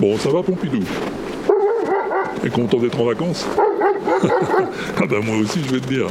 [0.00, 0.80] Bon, ça va, Pompidou
[2.44, 3.46] Et content d'être en vacances?
[5.02, 6.06] Ah bah moi aussi, je vais te dire.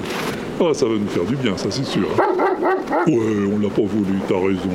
[0.59, 2.07] Ah, ça va nous faire du bien, ça c'est sûr.
[3.07, 4.69] Ouais, on l'a pas voulu, t'as raison.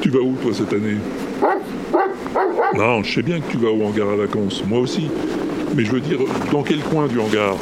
[0.00, 0.96] Tu vas où, toi, cette année?
[2.76, 5.08] Non, je sais bien que tu vas au hangar à vacances, moi aussi.
[5.74, 6.18] Mais je veux dire,
[6.52, 7.56] dans quel coin du hangar?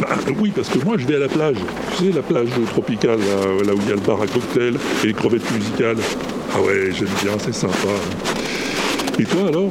[0.00, 0.08] Bah,
[0.40, 1.56] oui, parce que moi je vais à la plage.
[1.96, 4.74] Tu sais, la plage tropicale, là, là où il y a le bar à cocktail
[5.02, 5.96] et les crevettes musicales.
[6.54, 7.88] Ah ouais, j'aime bien, c'est sympa.
[9.18, 9.68] Et toi alors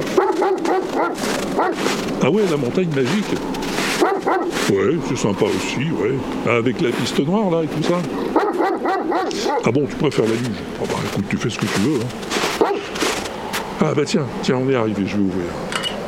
[2.22, 3.24] Ah ouais, la montagne magique
[4.70, 6.16] Ouais, c'est sympa aussi, ouais.
[6.50, 7.94] Avec la piste noire là et tout ça.
[9.64, 12.00] Ah bon, tu préfères la luge Ah bah écoute, tu fais ce que tu veux.
[12.00, 12.66] hein.
[13.80, 15.44] Ah bah tiens, tiens, on est arrivé, je vais ouvrir.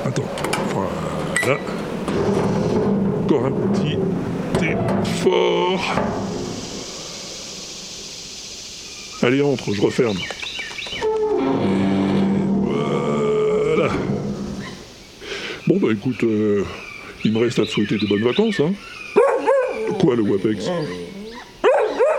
[0.04, 0.24] Attends,
[0.74, 1.58] voilà.
[3.24, 3.98] Encore un petit
[4.64, 5.80] effort.
[9.22, 10.16] Allez, entre, je referme.
[13.88, 14.00] Voilà.
[15.66, 16.64] Bon bah écoute, euh,
[17.24, 18.72] il me reste à te souhaiter de bonnes vacances, hein.
[20.00, 20.70] Quoi le WAPEX?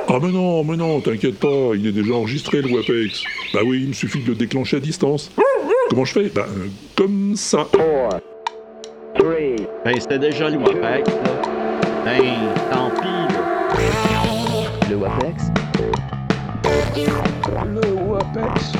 [0.07, 3.23] Ah mais non, mais non, t'inquiète pas, il est déjà enregistré le WAPEX.
[3.53, 5.31] Bah oui, il me suffit de le déclencher à distance.
[5.89, 6.29] Comment je fais?
[6.29, 7.67] Bah euh, comme ça.
[9.83, 11.41] Ben, c'était déjà le WAPEX, là.
[12.05, 12.21] Ben,
[12.71, 13.79] tant pis, là.
[14.91, 15.43] Le WAPEX
[17.65, 18.73] Le WAPEX?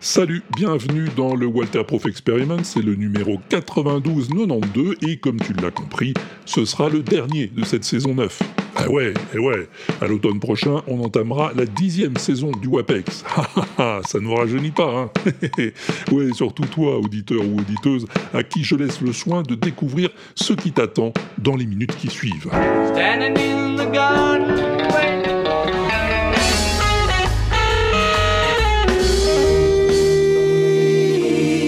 [0.00, 5.70] Salut, bienvenue dans le Walter Prof Experiment, c'est le numéro 9292 et comme tu l'as
[5.70, 6.12] compris,
[6.44, 8.61] ce sera le dernier de cette saison 9.
[8.84, 9.68] Ah ouais, et ouais,
[10.00, 13.24] à l'automne prochain, on entamera la dixième saison du WAPEX.
[13.76, 15.10] Ça ne nous rajeunit pas, hein
[16.12, 20.52] Ouais, surtout toi, auditeur ou auditeuse, à qui je laisse le soin de découvrir ce
[20.52, 22.50] qui t'attend dans les minutes qui suivent.
[22.92, 24.56] Standing in the garden,
[24.92, 25.32] waiting.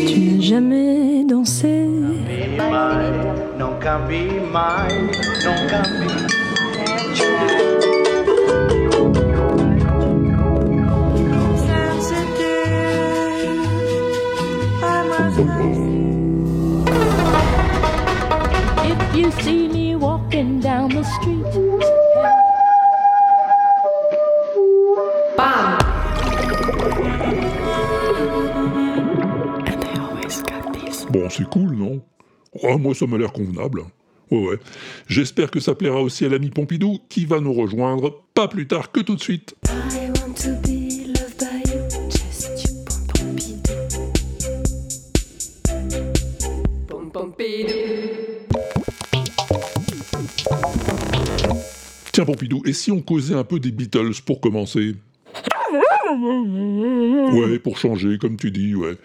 [0.08, 5.10] Tu n'as jamais dansé Be mine, non can be mine,
[5.44, 6.33] non can be.
[31.10, 32.00] Bon, c'est cool, non?
[32.62, 33.84] Oh, Moi, ça m'a l'air convenable.
[34.34, 34.58] Ouais, ouais.
[35.06, 38.90] J'espère que ça plaira aussi à l'ami Pompidou, qui va nous rejoindre pas plus tard
[38.90, 39.54] que tout de suite.
[39.66, 40.84] I want to be
[52.12, 54.94] Tiens, Pompidou, et si on causait un peu des Beatles pour commencer?
[57.32, 58.96] Ouais, pour changer, comme tu dis, ouais.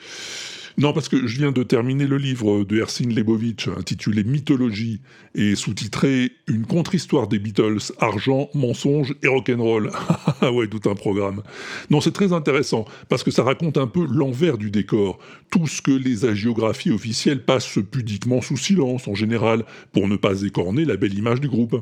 [0.80, 5.02] Non, parce que je viens de terminer le livre de Ersin Lebovitch, intitulé Mythologie,
[5.36, 9.92] et sous-titré Une contre-histoire des Beatles, argent, mensonge et rock'n'roll.
[10.42, 11.44] Ah ouais, tout un programme.
[11.90, 15.20] Non, c'est très intéressant, parce que ça raconte un peu l'envers du décor.
[15.52, 20.44] Tout ce que les hagiographies officielles passent pudiquement sous silence, en général, pour ne pas
[20.44, 21.76] écorner la belle image du groupe.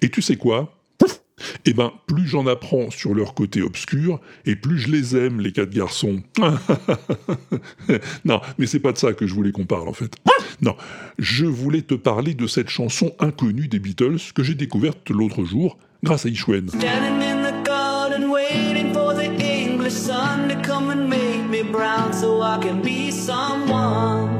[0.00, 0.81] Et tu sais quoi?
[1.64, 5.52] Eh ben, plus j'en apprends sur leur côté obscur, et plus je les aime, les
[5.52, 6.22] quatre garçons.
[8.24, 10.14] non, mais c'est pas de ça que je voulais qu'on parle, en fait.
[10.60, 10.76] Non,
[11.18, 15.78] je voulais te parler de cette chanson inconnue des Beatles que j'ai découverte l'autre jour
[16.02, 16.70] grâce à Ishwen.
[21.72, 24.31] Brown so I can be someone.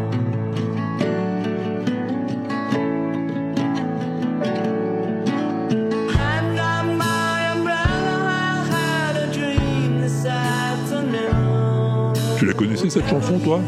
[12.52, 13.60] La connaissais cette chanson, toi.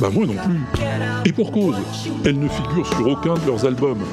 [0.00, 0.60] Bah moi non plus.
[1.24, 1.76] Et pour cause,
[2.24, 4.04] elle ne figure sur aucun de leurs albums.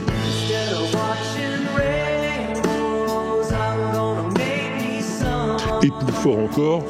[5.84, 6.84] Et plus fort encore,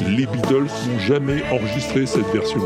[0.00, 2.62] les Beatles n'ont jamais enregistré cette version.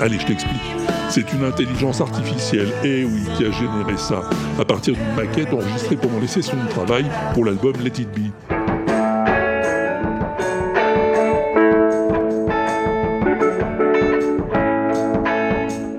[0.00, 0.75] Allez, je t'explique.
[1.16, 4.20] C'est une intelligence artificielle, et oui, qui a généré ça,
[4.60, 8.30] à partir d'une maquette enregistrée pendant les sessions de travail pour l'album Let It Be.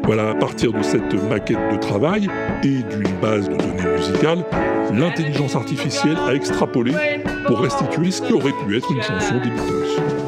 [0.03, 2.29] Voilà, à partir de cette maquette de travail
[2.63, 4.45] et d'une base de données musicales,
[4.93, 6.93] l'intelligence artificielle a extrapolé
[7.47, 10.26] pour restituer ce qui aurait pu être une chanson des Beatles.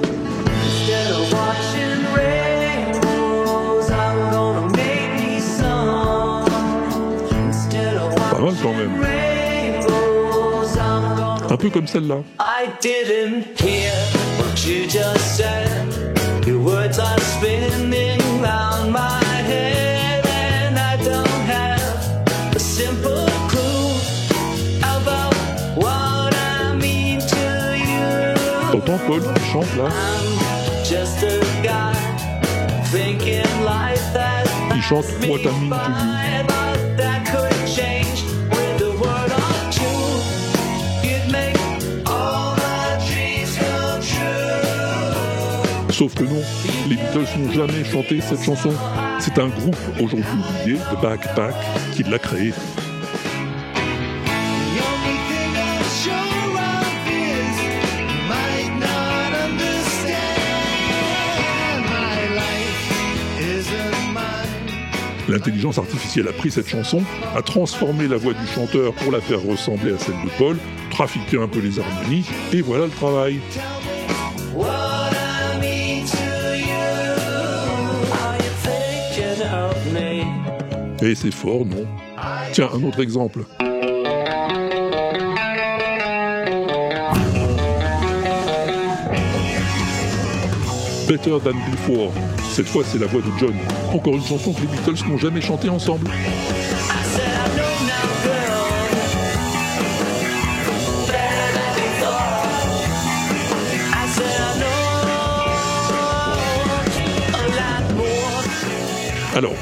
[11.59, 12.23] Peu comme celle-là.
[12.39, 13.91] I didn't hear
[14.37, 15.67] what you just said.
[16.47, 19.21] Your words are spinning round my
[19.51, 23.91] head, and I don't have a simple clue
[24.81, 25.35] about
[25.75, 28.81] what I mean to you.
[28.81, 29.21] Paul
[29.51, 31.93] chante là I'm just a guy
[32.91, 36.68] thinking life that Il chante What I Mean to You.
[45.99, 46.41] Sauf que non,
[46.87, 48.71] les Beatles n'ont jamais chanté cette chanson.
[49.19, 50.23] C'est un groupe aujourd'hui
[50.63, 51.53] oublié, The Backpack,
[51.93, 52.51] qui l'a créé.
[52.51, 52.55] The
[54.79, 57.75] only thing I'm sure of is you
[58.29, 60.39] might not understand.
[61.89, 62.79] My life
[63.41, 64.71] isn't mine.
[65.27, 67.03] L'intelligence artificielle a pris cette chanson,
[67.35, 70.55] a transformé la voix du chanteur pour la faire ressembler à celle de Paul,
[70.91, 72.23] trafiqué un peu les harmonies,
[72.53, 73.41] et voilà le travail.
[81.01, 81.85] Et c'est fort, non
[82.51, 83.45] Tiens, un autre exemple.
[91.07, 92.11] Better Than Before.
[92.51, 93.53] Cette fois, c'est la voix de John.
[93.93, 96.07] Encore une chanson que les Beatles n'ont jamais chantée ensemble.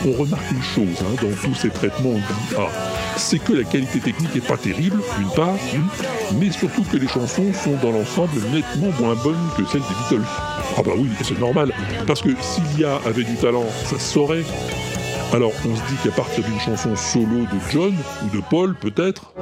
[0.06, 2.68] On remarque une chose hein, dans tous ces traitements d'IA,
[3.16, 5.82] c'est que la qualité technique est pas terrible, d'une part, hein,
[6.40, 10.28] mais surtout que les chansons sont dans l'ensemble nettement moins bonnes que celles des Beatles.
[10.78, 11.72] Ah bah oui, c'est normal,
[12.06, 14.44] parce que si l'IA avait du talent, ça se saurait.
[15.34, 17.94] Alors, on se dit qu'à partir d'une chanson solo de John
[18.24, 19.34] ou de Paul, peut-être,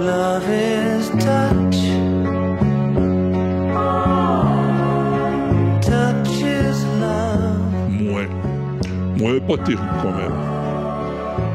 [9.26, 10.32] Moins pas terrible quand même.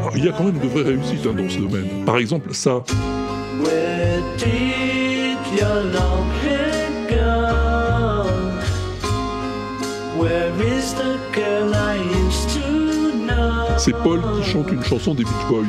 [0.03, 2.05] Ah, Il y a quand même de vraies réussites hein, dans ce domaine.
[2.05, 2.83] Par exemple, ça,
[13.79, 15.65] c'est Paul qui chante une chanson des Beach Boys.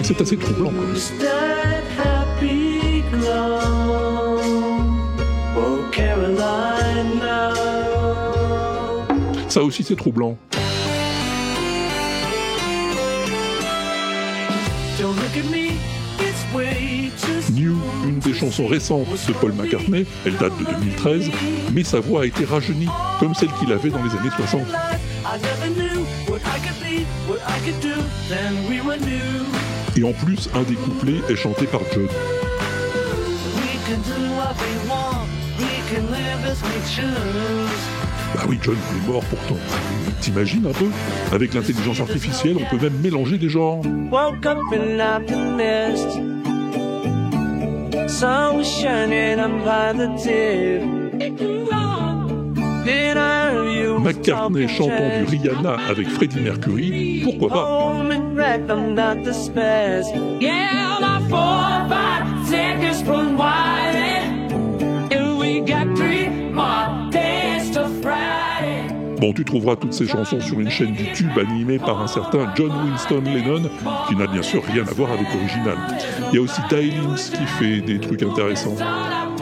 [0.00, 0.96] Et c'est assez troublant quand même.
[9.68, 10.36] Aussi c'est troublant.
[17.52, 21.30] New, une des chansons récentes de Paul McCartney, elle date de 2013,
[21.72, 22.88] mais sa voix a été rajeunie,
[23.20, 24.62] comme celle qu'il avait dans les années 60.
[24.62, 27.94] I never knew what I could be, what I could do,
[28.28, 29.44] then we were new.
[29.96, 32.04] Et en plus, un des couplets est chanté par John.
[32.04, 35.26] We can do what we want,
[35.58, 37.97] we can live as we choose.
[38.34, 39.56] Bah oui, John il est mort pourtant.
[40.20, 40.86] T'imagines un peu?
[41.32, 43.80] Avec l'intelligence artificielle, on peut même mélanger des genres.
[44.10, 46.10] Woke up and out the mist.
[48.08, 50.82] Sun was shining, I'm positive.
[52.84, 55.36] Then I heard you McCartney chantant du.
[55.36, 57.78] Rihanna avec Freddie Mercury, pourquoi pas?
[69.20, 72.70] Bon, tu trouveras toutes ces chansons sur une chaîne YouTube animée par un certain John
[72.84, 73.68] Winston Lennon,
[74.08, 75.76] qui n'a bien sûr rien à voir avec l'original.
[76.30, 78.76] Il y a aussi Dylins qui fait des trucs intéressants.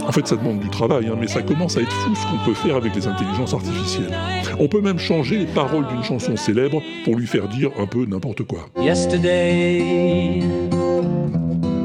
[0.07, 2.45] En fait, ça demande du travail, hein, mais ça commence à être fou ce qu'on
[2.45, 4.17] peut faire avec les intelligences artificielles.
[4.59, 8.07] On peut même changer les paroles d'une chanson célèbre pour lui faire dire un peu
[8.07, 8.61] n'importe quoi.
[8.81, 10.43] Yesterday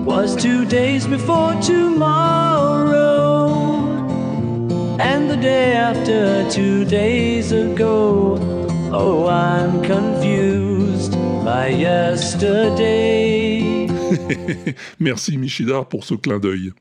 [0.05, 2.61] was two days before tomorrow,
[5.01, 8.38] and the day after two days ago.
[8.93, 13.12] Oh, I'm confused by yesterday.
[15.00, 16.72] Merci Michidar pour ce clin d'œil.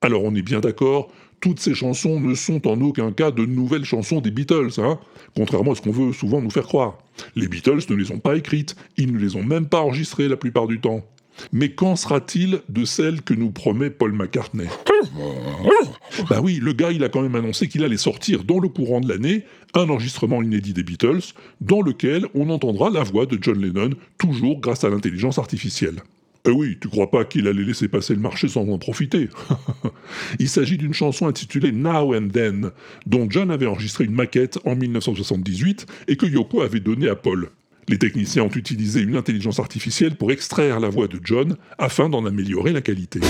[0.00, 3.84] Alors on est bien d'accord, toutes ces chansons ne sont en aucun cas de nouvelles
[3.84, 4.98] chansons des Beatles, hein
[5.36, 6.96] contrairement à ce qu'on veut souvent nous faire croire.
[7.34, 10.36] Les Beatles ne les ont pas écrites, ils ne les ont même pas enregistrées la
[10.36, 11.04] plupart du temps.
[11.52, 14.68] Mais qu'en sera-t-il de celles que nous promet Paul McCartney?
[16.30, 19.00] Bah oui, le gars il a quand même annoncé qu'il allait sortir dans le courant
[19.00, 19.44] de l'année
[19.74, 24.60] un enregistrement inédit des Beatles, dans lequel on entendra la voix de John Lennon, toujours
[24.60, 25.96] grâce à l'intelligence artificielle.
[26.48, 29.28] Eh oui, tu crois pas qu'il allait laisser passer le marché sans en profiter?
[30.38, 32.70] Il s'agit d'une chanson intitulée Now and Then,
[33.04, 37.50] dont John avait enregistré une maquette en 1978 et que Yoko avait donnée à Paul.
[37.88, 42.24] Les techniciens ont utilisé une intelligence artificielle pour extraire la voix de John afin d'en
[42.24, 43.20] améliorer la qualité.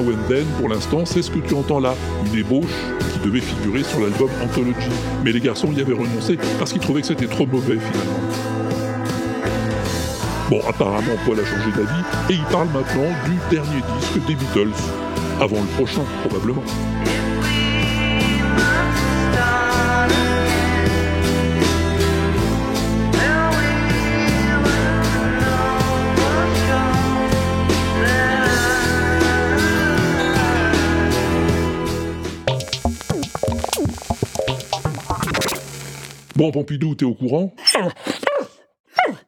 [0.00, 1.94] Now and Then, pour l'instant, c'est ce que tu entends là,
[2.26, 2.70] une ébauche
[3.12, 4.88] qui devait figurer sur l'album Anthology.
[5.24, 8.20] Mais les garçons y avaient renoncé parce qu'ils trouvaient que c'était trop mauvais finalement.
[10.48, 14.72] Bon, apparemment, Paul a changé d'avis et il parle maintenant du dernier disque des Beatles.
[15.40, 16.62] Avant le prochain, probablement.
[36.40, 37.54] Bon, Pompidou, t'es au courant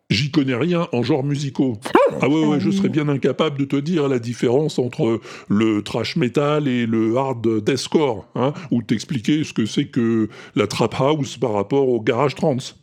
[0.08, 1.76] J'y connais rien en genres musicaux.
[2.22, 6.16] Ah ouais, ouais, je serais bien incapable de te dire la différence entre le trash
[6.16, 11.36] metal et le hard deathcore, hein, ou t'expliquer ce que c'est que la trap house
[11.36, 12.82] par rapport au garage trance.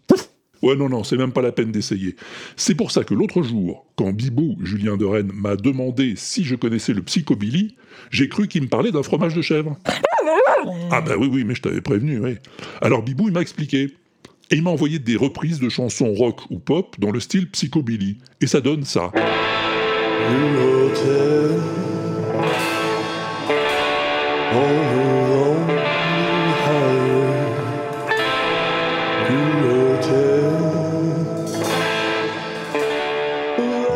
[0.61, 2.15] Ouais, non, non, c'est même pas la peine d'essayer.
[2.55, 6.53] C'est pour ça que l'autre jour, quand Bibou, Julien de Rennes, m'a demandé si je
[6.53, 7.77] connaissais le psychobilly,
[8.11, 9.75] j'ai cru qu'il me parlait d'un fromage de chèvre.
[10.91, 12.35] Ah bah oui, oui, mais je t'avais prévenu, oui.
[12.79, 13.95] Alors Bibou, il m'a expliqué.
[14.51, 18.17] Et il m'a envoyé des reprises de chansons rock ou pop dans le style psychobilly.
[18.41, 19.11] Et ça donne ça.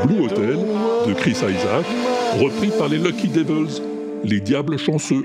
[0.06, 0.60] Blue Hotel
[1.08, 1.86] de Chris Isaac,
[2.40, 3.82] repris par les Lucky Devils,
[4.24, 5.24] les diables chanceux.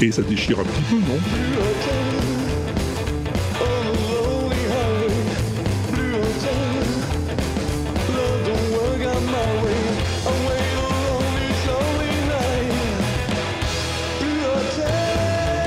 [0.00, 1.18] Et ça déchire un petit peu, non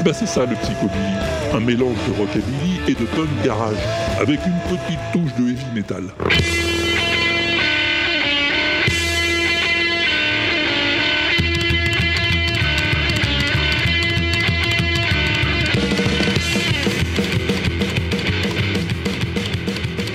[0.04, 0.96] Bah c'est ça le psychobilly,
[1.54, 3.76] un mélange de rockabilly et de punk garage,
[4.20, 6.04] avec une petite touche de heavy metal.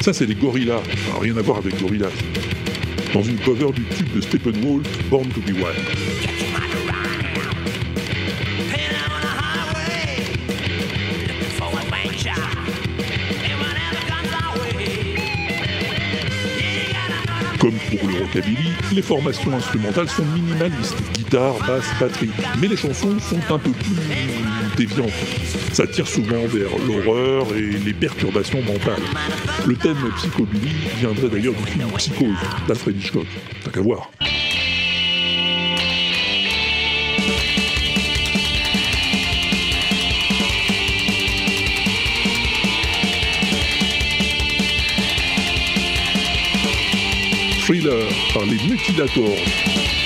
[0.06, 2.12] Ça c'est les Gorillaz, enfin, rien à voir avec Gorillaz.
[3.12, 5.74] Dans une cover du tube de Steppenwolf, Born to be Wild.
[17.58, 18.56] Comme pour le rockabilly,
[18.92, 23.96] les formations instrumentales sont minimalistes, guitare, basse, batterie, mais les chansons sont un peu plus
[25.72, 29.02] Ça tire souvent vers l'horreur et les perturbations mentales.
[29.66, 32.36] Le thème psychobilly viendrait d'ailleurs du film Psychose
[32.68, 33.26] d'Alfred Hitchcock.
[33.64, 34.10] T'as qu'à voir.
[47.60, 50.05] Thriller par les Mutilators.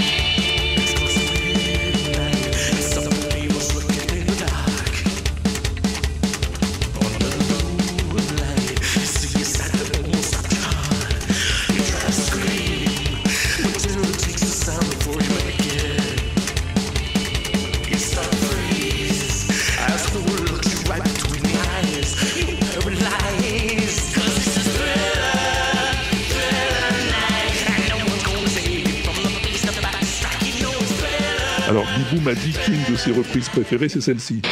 [32.65, 34.43] Qu'une de ses reprises préférées, c'est celle-ci.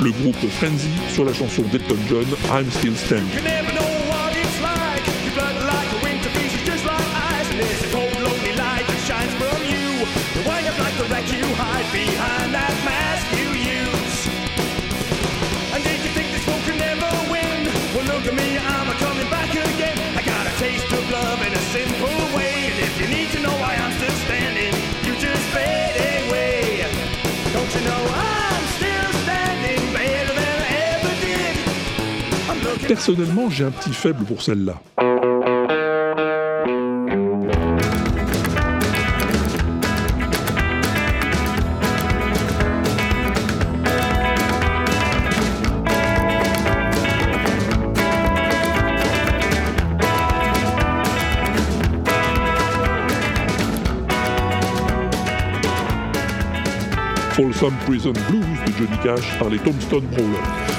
[0.00, 3.61] Le groupe Frenzy sur la chanson d'Elton John, I'm Still Standing.
[32.94, 34.74] Personnellement, j'ai un petit faible pour celle-là.
[57.30, 60.71] Folsom Prison Blues de Johnny Cash par les Tombstone Prowlers.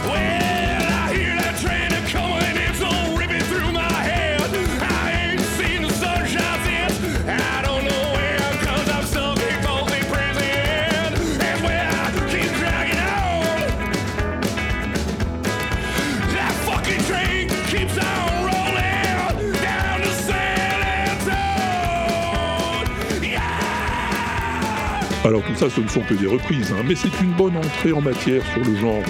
[25.25, 27.93] Alors tout ça, ce ne sont que des reprises, hein, mais c'est une bonne entrée
[27.93, 29.01] en matière sur le genre.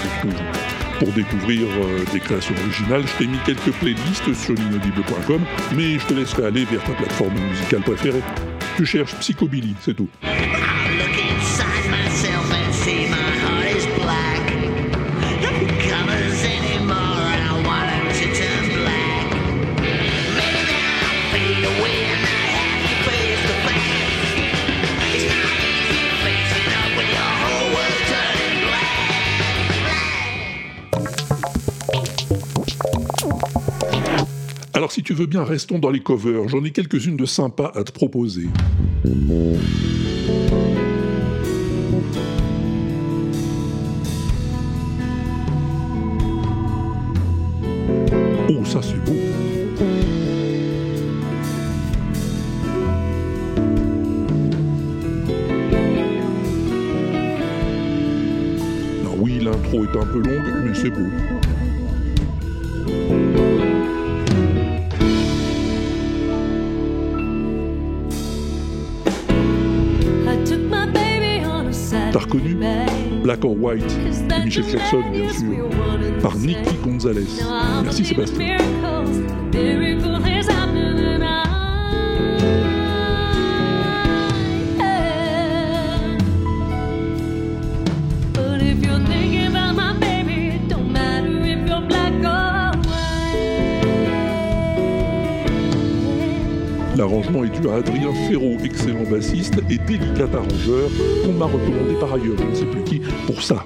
[1.00, 5.42] Pour découvrir euh, des créations originales, je t'ai mis quelques playlists sur l'inaudible.com,
[5.76, 8.22] mais je te laisserai aller vers ta plateforme musicale préférée.
[8.78, 10.08] Tu cherches Psychobilly, c'est tout.
[34.94, 37.92] Si tu veux bien, restons dans les covers, j'en ai quelques-unes de sympas à te
[37.92, 38.46] proposer.
[48.48, 49.18] Oh, ça c'est beau.
[59.02, 61.10] Alors oui, l'intro est un peu longue, mais c'est beau.
[73.76, 75.70] Michel Jackson, bien sûr,
[76.22, 77.26] par Nicky Gonzalez.
[77.84, 78.58] Merci Sébastien.
[96.96, 100.90] L'arrangement est dû à Adrien Ferraud, excellent bassiste et délicat arrangeur,
[101.26, 103.63] qu'on m'a recommandé par ailleurs, je ne sais plus qui, pour ça.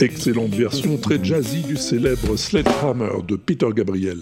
[0.00, 4.20] Excellente version très jazzy du célèbre Sledgehammer de Peter Gabriel.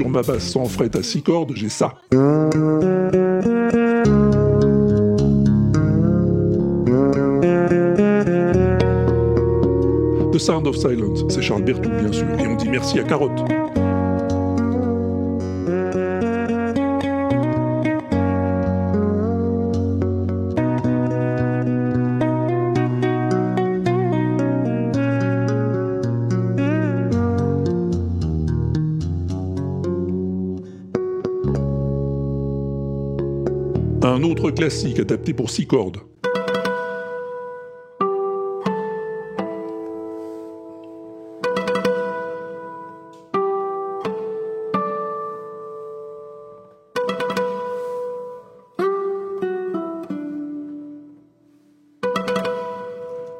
[0.00, 1.92] Sur ma basse sans fret à six cordes, j'ai ça.
[10.32, 13.44] The Sound of Silence, c'est Charles Berthoud bien sûr, et on dit merci à Carotte.
[34.70, 35.96] Classique adapté pour six cordes.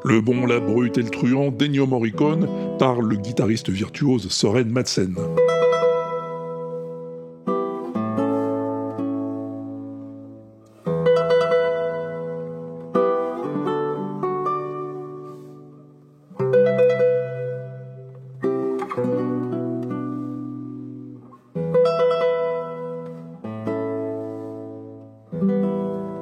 [0.02, 2.48] Le bon, la brute et le truand d'Ennio Morricone
[2.80, 5.14] par le guitariste virtuose Soren Madsen.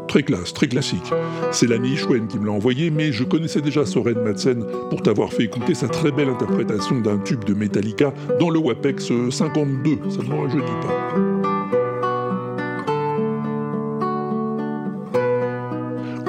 [0.09, 1.13] Très classe, très classique.
[1.53, 5.33] C'est l'ami Schwen qui me l'a envoyé, mais je connaissais déjà Soren Madsen pour t'avoir
[5.33, 10.11] fait écouter sa très belle interprétation d'un tube de Metallica dans le WAPEX euh, 52,
[10.11, 10.95] ça ne me rajeunit pas.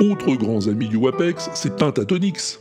[0.04, 2.60] Autre grands amis du WAPEX, c'est Pentatonix.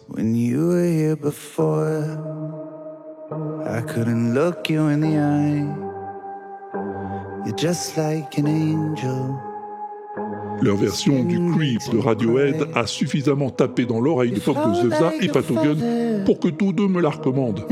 [10.63, 15.13] Leur version du Creep de Radiohead a suffisamment tapé dans l'oreille de Pop de Zevza
[15.21, 17.65] et Patogen pour que tous deux me la recommandent.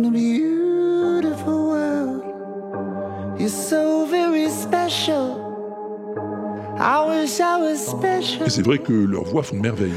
[8.44, 9.92] Et c'est vrai que leurs voix font merveille.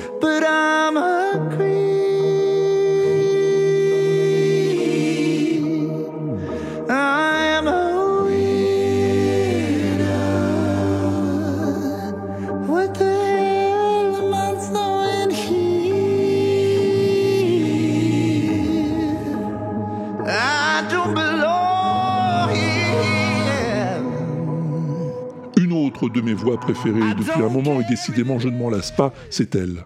[26.14, 29.56] De mes voix préférées depuis un moment et décidément je ne m'en lasse pas, c'est
[29.56, 29.84] elle.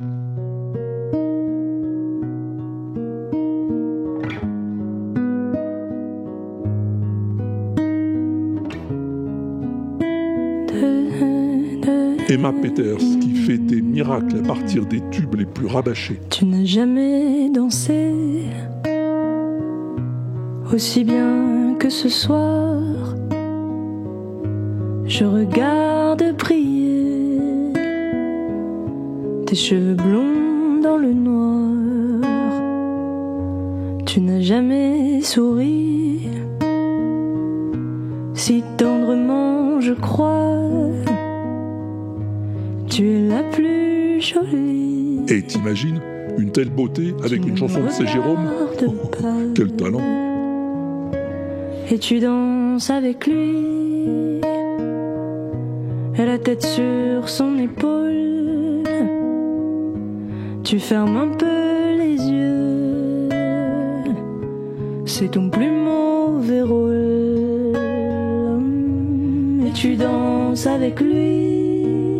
[12.29, 16.19] Emma Peters qui fait des miracles à partir des tubes les plus rabâchés.
[16.31, 18.11] Tu n'as jamais dansé
[20.73, 22.81] aussi bien que ce soir.
[25.05, 25.92] Je regarde
[29.53, 31.69] tes cheveux blonds dans le noir.
[34.03, 36.21] Tu n'as jamais souri
[38.33, 40.57] si tendrement, je crois.
[42.89, 45.21] Tu es la plus jolie.
[45.27, 46.01] Et t'imagines
[46.39, 48.07] une telle beauté avec une chanson de C.
[48.07, 48.49] Jérôme?
[48.59, 48.91] Oh,
[49.53, 51.11] Quel talent
[51.91, 54.41] Et tu danses avec lui.
[56.17, 58.32] Et la tête sur son épaule.
[60.73, 63.29] Tu fermes un peu les yeux.
[65.05, 67.77] C'est ton plus mauvais rôle.
[69.67, 72.19] Et tu danses avec lui.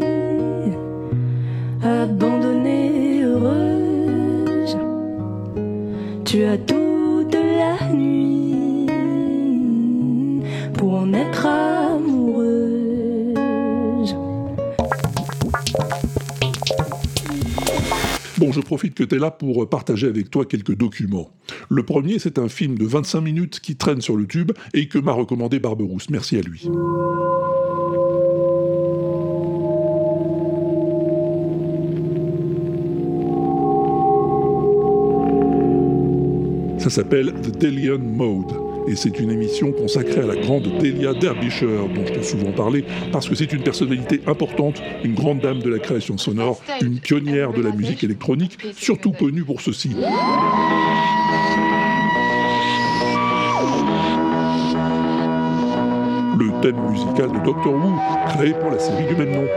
[1.81, 4.77] Abandonnée, heureuse.
[6.23, 6.82] Tu as toute
[18.53, 21.29] je profite que tu es là pour partager avec toi quelques documents.
[21.69, 24.99] Le premier, c'est un film de 25 minutes qui traîne sur le tube et que
[24.99, 26.09] m'a recommandé Barberousse.
[26.09, 26.69] Merci à lui.
[36.77, 38.62] Ça s'appelle The Delian Mode.
[38.87, 42.83] Et c'est une émission consacrée à la grande Delia Derbyshire, dont je t'ai souvent parlé,
[43.11, 47.53] parce que c'est une personnalité importante, une grande dame de la création sonore, une pionnière
[47.53, 49.91] de la musique électronique, surtout connue pour ceci.
[56.39, 57.93] Le thème musical de Doctor Who,
[58.35, 59.47] créé pour la série du même nom.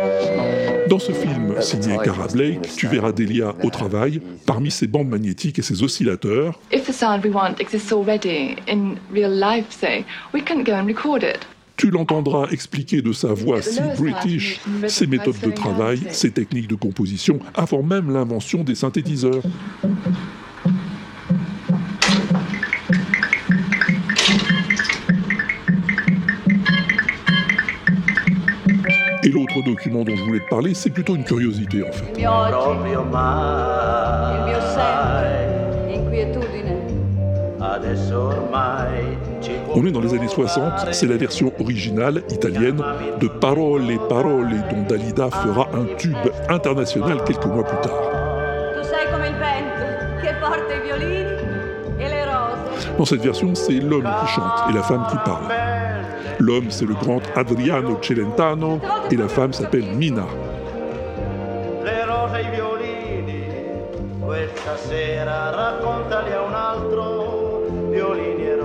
[0.88, 5.59] Dans ce film, signé Cara Blake, tu verras Delia au travail, parmi ses bandes magnétiques
[5.59, 10.42] et ses oscillateurs, If the sound we want exists already in real life, say, we
[10.44, 11.40] can go and record it.
[11.77, 16.75] Tu l'entendras expliquer de sa voix si british ses méthodes de travail, ses techniques de
[16.75, 19.42] composition, avant même l'invention des synthétiseurs.
[29.27, 32.05] Et l'autre document dont je voulais te parler, c'est plutôt une curiosité en fait.
[32.17, 32.31] Il mio
[34.73, 35.27] sempre,
[35.91, 36.77] inquietudine.
[39.75, 42.81] On est dans les années 60, c'est la version originale italienne
[43.21, 46.15] de Parole et Parole dont Dalida fera un tube
[46.49, 47.99] international quelques mois plus tard.
[51.99, 52.07] E.
[52.97, 55.65] Dans cette version, c'est l'homme qui chante et la femme qui parle.
[56.38, 58.79] L'homme, c'est le grand Adriano Celentano
[59.11, 60.27] et la femme s'appelle Mina.
[67.92, 68.57] e e.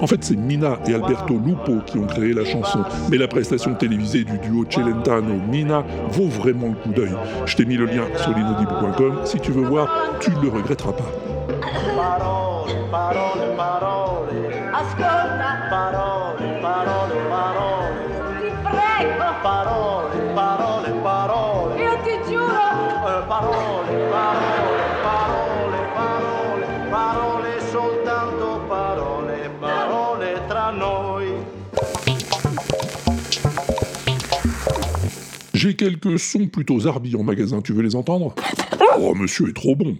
[0.00, 3.74] En fait, c'est Mina et Alberto Lupo qui ont créé la chanson, mais la prestation
[3.74, 7.14] télévisée du duo Celentano-Mina vaut vraiment le coup d'œil.
[7.46, 9.88] Je t'ai mis le lien sur l'inaudible.com, si tu veux voir,
[10.20, 11.10] tu ne le regretteras pas.
[35.64, 38.34] J'ai quelques sons plutôt zarbi en magasin, tu veux les entendre?
[38.98, 39.96] Oh, monsieur est trop bon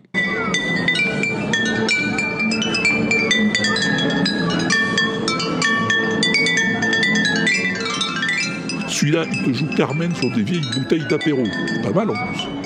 [8.88, 11.44] Celui-là, il te joue Carmen sur des vieilles bouteilles d'apéro.
[11.82, 12.63] Pas mal en plus.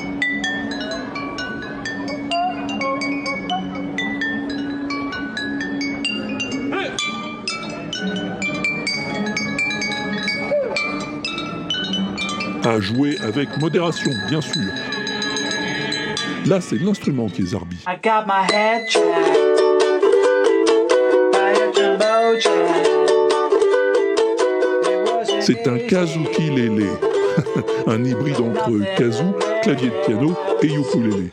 [12.69, 14.61] À jouer avec modération, bien sûr.
[16.45, 17.79] Là, c'est l'instrument qui est zarbi.
[25.41, 26.85] C'est un kazuki lélé.
[27.87, 31.31] un hybride entre kazoo, clavier de piano et ukulélé.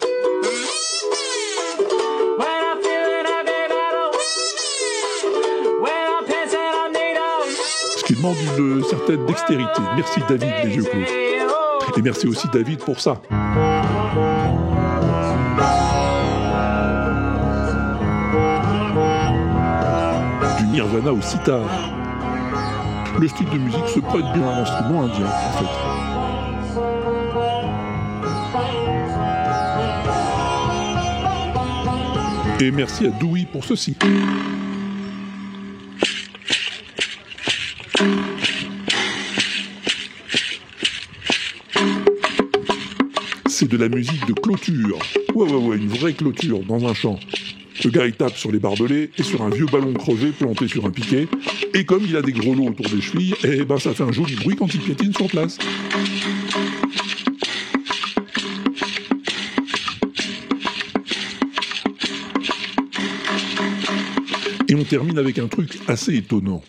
[8.26, 9.82] Demande une certaine dextérité.
[9.96, 11.00] Merci David, les yeux clos.
[11.98, 13.22] Et merci aussi David pour ça.
[20.58, 21.62] Du Nirvana au sitar.
[23.20, 25.30] Le style de musique se prête bien à l'instrument indien, en
[32.60, 32.66] fait.
[32.66, 33.96] Et merci à Dewey pour ceci.
[43.76, 44.98] De la musique de clôture.
[45.34, 47.20] Ouais, ouais, ouais, une vraie clôture dans un champ.
[47.84, 50.86] Le gars il tape sur les barbelés et sur un vieux ballon crevé planté sur
[50.86, 51.28] un piquet.
[51.74, 54.36] Et comme il a des grelots autour des chevilles, eh ben ça fait un joli
[54.36, 55.58] bruit quand il piétine sur place.
[64.70, 66.64] Et on termine avec un truc assez étonnant.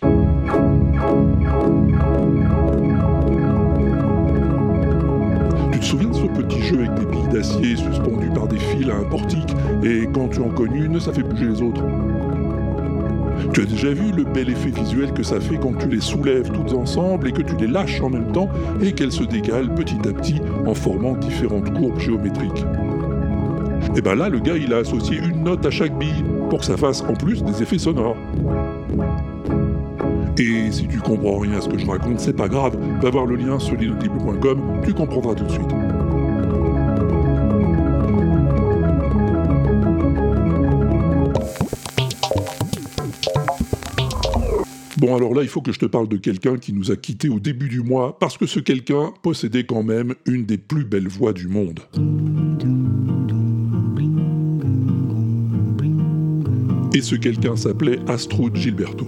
[6.75, 10.49] Avec des billes d'acier suspendues par des fils à un portique et quand tu en
[10.49, 11.81] cognes une, ça fait bouger les autres
[13.53, 16.51] Tu as déjà vu le bel effet visuel que ça fait quand tu les soulèves
[16.51, 18.49] toutes ensemble et que tu les lâches en même temps
[18.81, 22.65] et qu'elles se décalent petit à petit en formant différentes courbes géométriques
[23.95, 26.65] Et ben là, le gars, il a associé une note à chaque bille pour que
[26.65, 28.17] ça fasse en plus des effets sonores.
[30.39, 33.25] Et si tu comprends rien à ce que je raconte, c'est pas grave, va voir
[33.25, 35.86] le lien sur l'inaudible.com, tu comprendras tout de suite.
[45.07, 47.29] Bon alors là, il faut que je te parle de quelqu'un qui nous a quittés
[47.29, 51.07] au début du mois, parce que ce quelqu'un possédait quand même une des plus belles
[51.07, 51.79] voix du monde.
[56.93, 59.07] Et ce quelqu'un s'appelait Astrud Gilberto.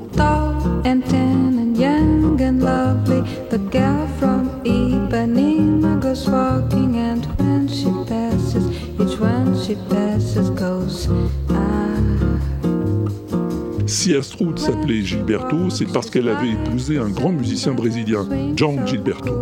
[13.89, 19.34] Si Astrud s'appelait Gilberto, c'est parce qu'elle avait épousé un grand musicien brésilien, John Gilberto.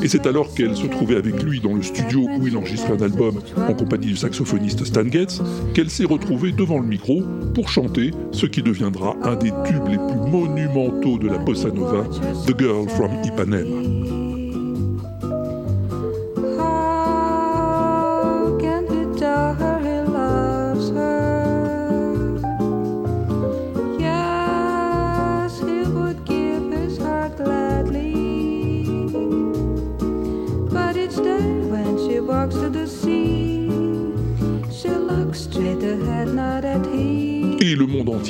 [0.00, 3.02] Et c'est alors qu'elle se trouvait avec lui dans le studio où il enregistrait un
[3.02, 5.42] album en compagnie du saxophoniste Stan Getz,
[5.74, 9.98] qu'elle s'est retrouvée devant le micro pour chanter ce qui deviendra un des tubes les
[9.98, 12.04] plus monumentaux de la bossa nova,
[12.46, 13.99] The Girl from Ipanema.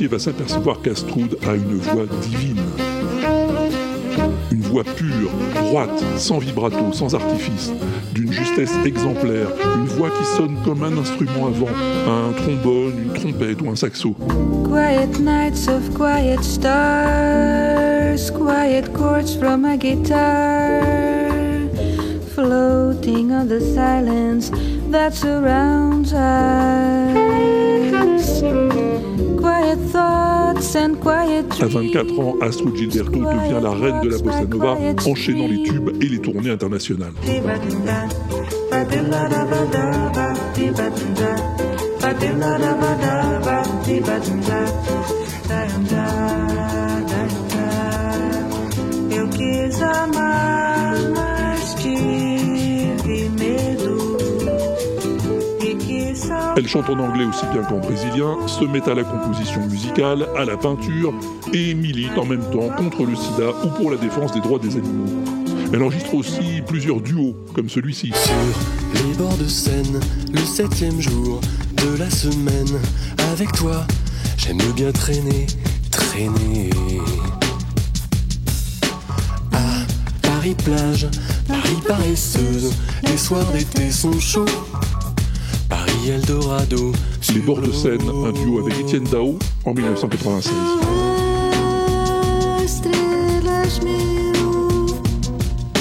[0.09, 2.61] Va s'apercevoir qu'Astrud a une voix divine.
[4.51, 7.73] Une voix pure, droite, sans vibrato, sans artifice,
[8.13, 11.69] d'une justesse exemplaire, une voix qui sonne comme un instrument à vent,
[12.07, 14.15] un trombone, une trompette ou un saxo.
[14.65, 20.83] Quiet nights of quiet stars, quiet chords from a guitar,
[22.35, 24.51] floating on the silence
[24.91, 26.71] that surrounds us.
[31.61, 35.91] À 24 ans, Astrud Gilberto devient la reine de la bossa nova, enchaînant les tubes
[36.01, 37.13] et les tournées internationales.
[49.13, 50.40] Eu quis amar,
[56.71, 60.57] chante en anglais aussi bien qu'en brésilien, se met à la composition musicale, à la
[60.57, 61.13] peinture
[61.53, 64.77] et milite en même temps contre le sida ou pour la défense des droits des
[64.77, 65.11] animaux.
[65.73, 68.13] Elle enregistre aussi plusieurs duos, comme celui-ci.
[68.15, 69.99] Sur les bords de Seine,
[70.33, 71.41] le septième jour
[71.73, 72.79] de la semaine,
[73.33, 73.85] avec toi,
[74.37, 75.49] j'aime bien traîner,
[75.91, 76.71] traîner.
[79.53, 79.59] À
[80.23, 81.09] Paris plage,
[81.49, 82.73] Paris paresseuse,
[83.09, 84.47] les soirs d'été sont chauds.
[85.71, 86.93] Paris Eldorado,
[87.33, 90.53] Les bords de Seine, un duo avec Étienne Dao en 1996.
[92.65, 94.33] Estrelas mil,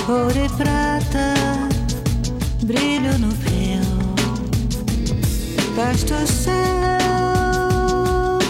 [0.05, 1.33] cor de prata,
[2.63, 3.81] brilho no véu.
[5.75, 6.53] Basta o céu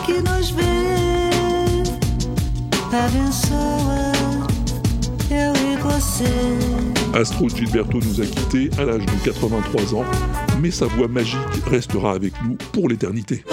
[0.05, 1.83] que nos vê,
[2.91, 4.11] abençoa
[5.31, 6.88] eu e você.
[7.13, 10.05] Astro Gilberto nous a quittés à l'âge de 83 ans,
[10.61, 13.43] mais sa voix magique restera avec nous pour l'éternité.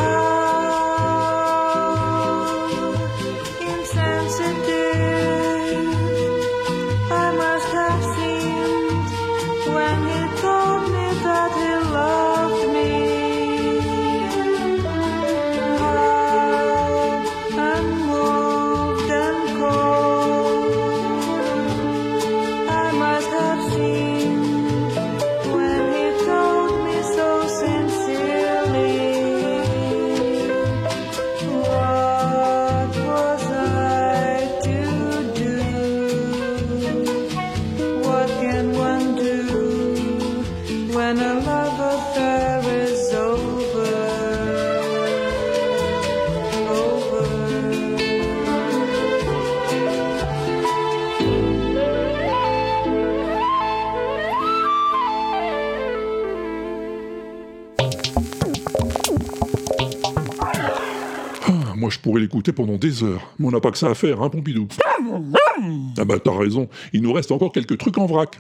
[62.07, 64.69] Pourrais l'écouter pendant des heures, mais on n'a pas que ça à faire, hein, Pompidou
[65.99, 68.39] Ah bah, t'as raison, il nous reste encore quelques trucs en vrac.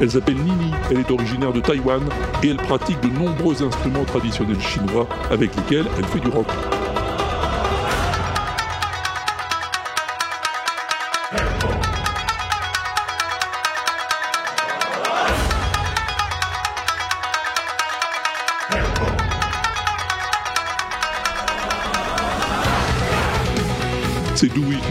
[0.00, 2.00] Elle s'appelle Nini, elle est originaire de Taïwan
[2.42, 6.46] et elle pratique de nombreux instruments traditionnels chinois avec lesquels elle fait du rock.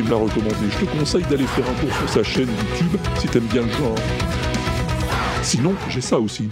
[0.02, 0.56] Me l'a recommandé.
[0.70, 3.72] Je te conseille d'aller faire un tour sur sa chaîne YouTube si t'aimes bien le
[3.72, 3.96] genre.
[5.44, 6.50] Sinon, j'ai ça aussi.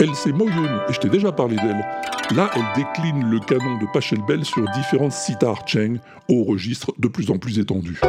[0.00, 1.86] Elle, c'est Moyun, et je t'ai déjà parlé d'elle.
[2.34, 7.30] Là, elle décline le canon de Pachelbel sur différentes sitars Cheng au registre de plus
[7.30, 8.00] en plus étendu.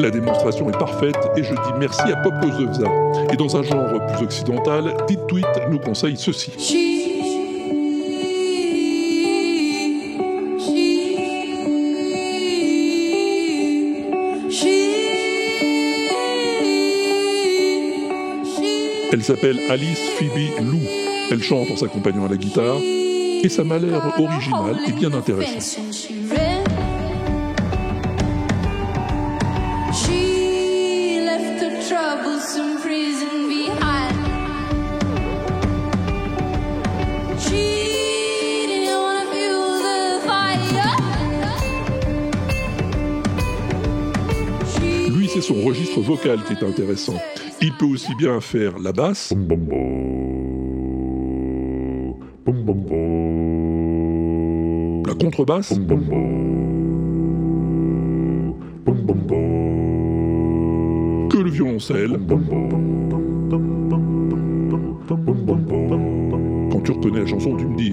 [0.00, 2.86] La démonstration est parfaite et je dis merci à Pop Gozovza.
[3.30, 6.52] Et dans un genre plus occidental, Dit Tweet nous conseille ceci.
[19.12, 20.80] Elle s'appelle Alice Phoebe Lou.
[21.30, 22.78] Elle chante en s'accompagnant à la guitare
[23.42, 25.82] et ça m'a l'air original et bien intéressant.
[45.50, 47.16] Son registre vocal qui est intéressant.
[47.60, 49.34] Il peut aussi bien faire la basse,
[55.06, 55.74] la contrebasse,
[61.30, 62.20] que le violoncelle.
[66.70, 67.92] Quand tu reconnais la chanson, tu me dis.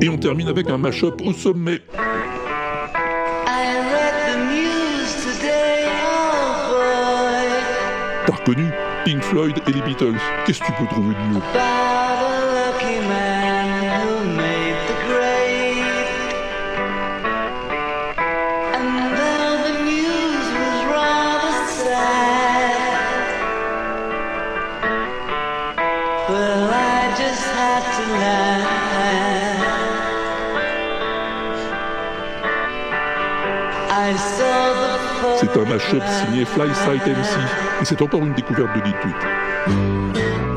[0.00, 1.80] Et on termine avec un mash-up au sommet.
[1.90, 1.98] Oh.
[8.26, 8.70] T'as reconnu
[9.04, 10.18] Pink Floyd et les Beatles.
[10.44, 11.87] Qu'est-ce que tu peux trouver de mieux
[35.68, 37.38] mashup signé Fly Sight MC.
[37.80, 40.47] Et c'est encore une découverte de Deep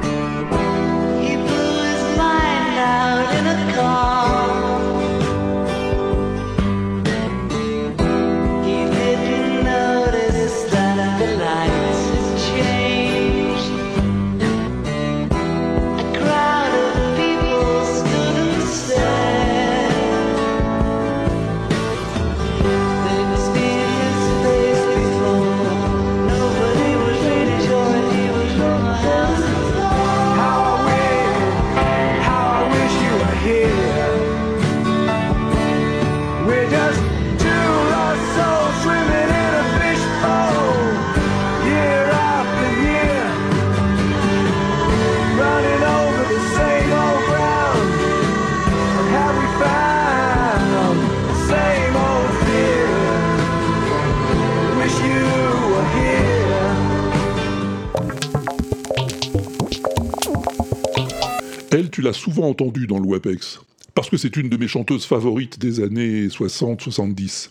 [62.14, 63.62] Souvent entendue dans le WAPEX,
[63.94, 67.50] parce que c'est une de mes chanteuses favorites des années 60-70.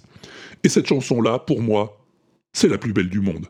[0.65, 1.99] Et cette chanson-là, pour moi,
[2.53, 3.47] c'est la plus belle du monde.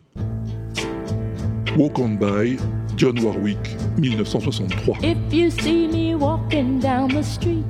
[1.77, 2.57] Walk on by,
[2.97, 3.59] John Warwick,
[3.99, 4.99] 1963.
[5.03, 7.65] If you see me walking down the street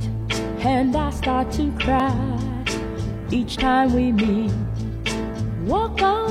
[0.64, 2.10] and I start to cry
[3.30, 4.52] each time we meet,
[5.66, 6.29] walk on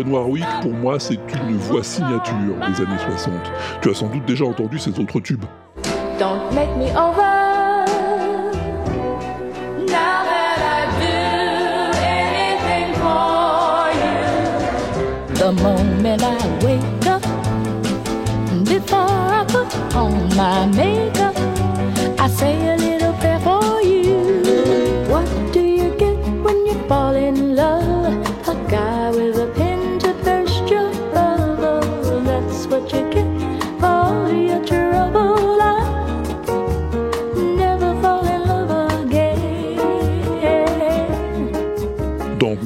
[0.00, 3.34] John Warwick, pour moi, c'est une voix signature des années 60.
[3.82, 5.44] Tu as sans doute déjà entendu ses autres tubes.
[6.18, 7.84] Don't make me over.
[15.34, 17.22] The moment I wake up,
[18.64, 21.36] before I put on my makeup,
[22.18, 23.59] I say a little prayer for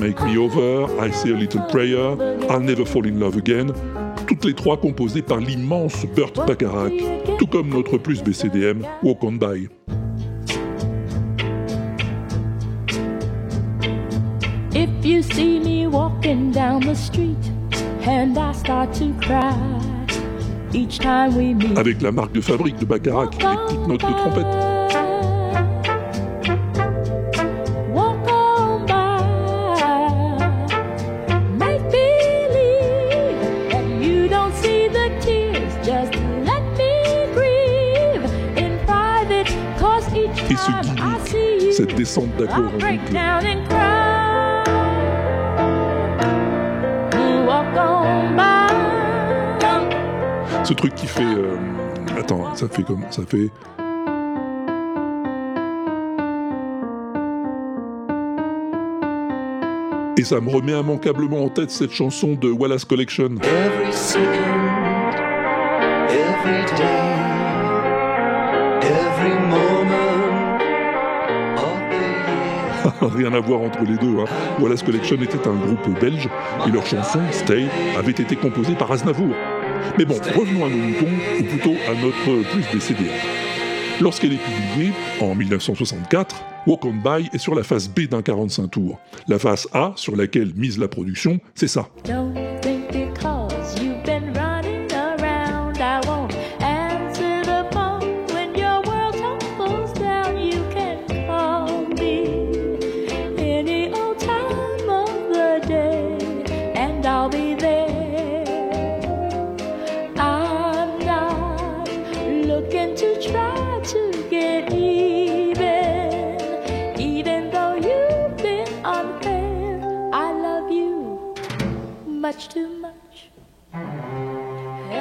[0.04, 2.14] Make Me Over, I Say a Little Prayer,
[2.50, 3.72] I'll Never Fall in Love Again,
[4.26, 6.92] toutes les trois composées par l'immense Burt Bacharach,
[7.38, 9.66] tout comme notre plus BCDM, Walk On By.
[14.74, 17.50] If you see me walking down the street
[18.06, 19.54] and I start to cry
[20.74, 21.78] each time we meet.
[21.78, 24.53] Avec la marque de fabrique de Bacharach, les petites notes de trompette.
[50.64, 51.22] Ce truc qui fait...
[51.24, 51.56] euh,
[52.18, 53.50] Attends, ça fait comment Ça fait...
[60.16, 63.30] Et ça me remet immanquablement en tête cette chanson de Wallace Collection.
[63.42, 64.24] Every second,
[66.08, 67.03] every day,
[73.00, 74.18] Rien à voir entre les deux.
[74.20, 74.24] Hein.
[74.60, 76.28] Wallace Collection était un groupe belge
[76.66, 77.66] et leur chanson, Stay,
[77.98, 79.34] avait été composée par Aznavour.
[79.98, 83.12] Mais bon, revenons à nos moutons, ou plutôt à notre plus des CDR.
[84.00, 88.68] Lorsqu'elle est publiée, en 1964, Walk On By est sur la face B d'un 45
[88.68, 88.98] tours.
[89.28, 91.88] La face A, sur laquelle mise la production, c'est ça.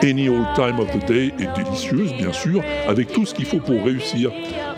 [0.04, 3.60] Any Old Time of the Day est délicieuse, bien sûr, avec tout ce qu'il faut
[3.60, 4.32] pour réussir.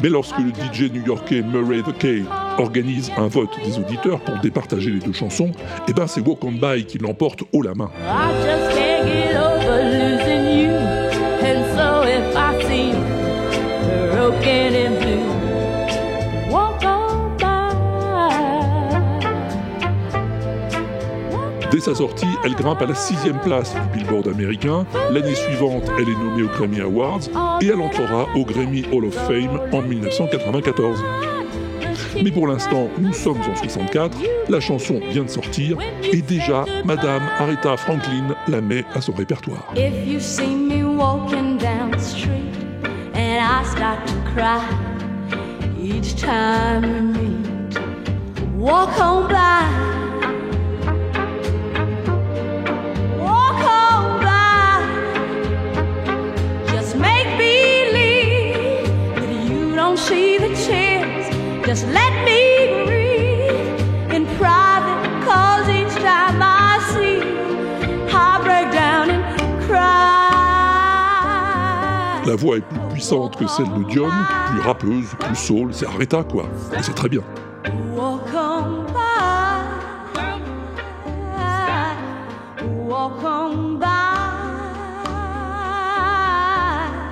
[0.03, 2.27] Mais lorsque le DJ new-yorkais Murray the K
[2.59, 5.51] organise un vote des auditeurs pour départager les deux chansons,
[5.87, 7.89] eh ben c'est Walk On By qui l'emporte haut la main.
[21.71, 24.85] Dès sa sortie, elle grimpe à la sixième place du Billboard américain.
[25.11, 27.21] L'année suivante, elle est nommée aux Grammy Awards
[27.61, 31.03] et elle entrera au Grammy Hall of Fame en 1994.
[32.23, 37.23] Mais pour l'instant, nous sommes en 64, la chanson vient de sortir et déjà, Madame
[37.39, 39.73] Aretha Franklin la met à son répertoire.
[61.65, 69.09] Just let me breathe in private, cause each time I see you, I break down
[69.09, 69.25] and
[69.65, 69.95] cry.
[72.27, 74.09] La voix est plus puissante que celle de Dion,
[74.51, 76.45] plus rappeuse, plus soul, c'est Aretha quoi.
[76.77, 77.21] Et c'est très bien.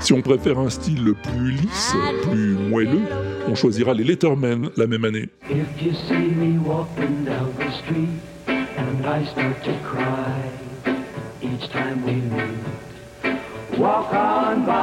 [0.04, 3.08] Si on préfère un style plus lisse, plus moelleux,
[3.48, 5.30] on choisira les Lettermen la même année.
[13.76, 14.74] Walk on by,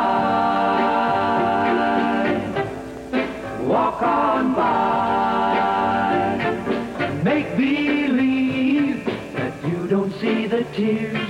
[3.66, 4.70] walk on by,
[7.22, 9.04] make believe
[9.36, 11.29] that you don't see the tears,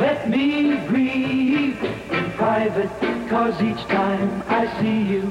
[0.00, 1.76] let me grieve
[2.10, 2.88] in private,
[3.28, 5.30] cause each time I see you,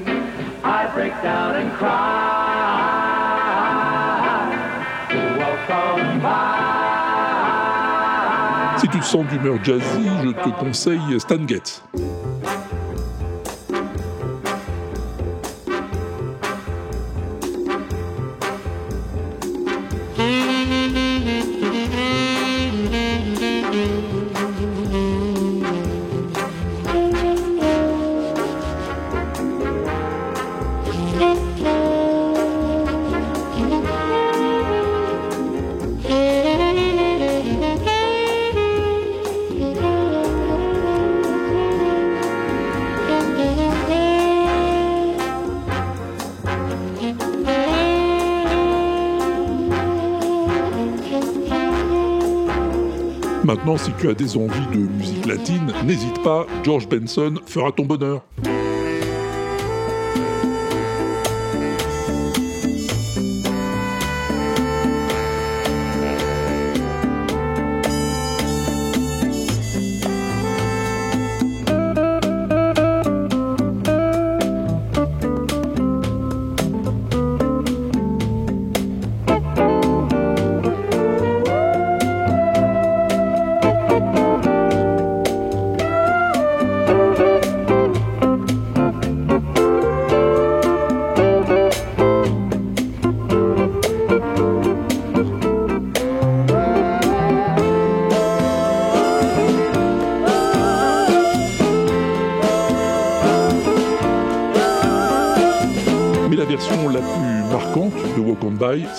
[0.62, 2.38] I break down and cry.
[5.72, 6.30] On by.
[8.78, 11.82] Si tu te sens d'humeur jazzy, je te conseille Stan Getz.
[53.76, 58.22] Si tu as des envies de musique latine, n'hésite pas, George Benson fera ton bonheur.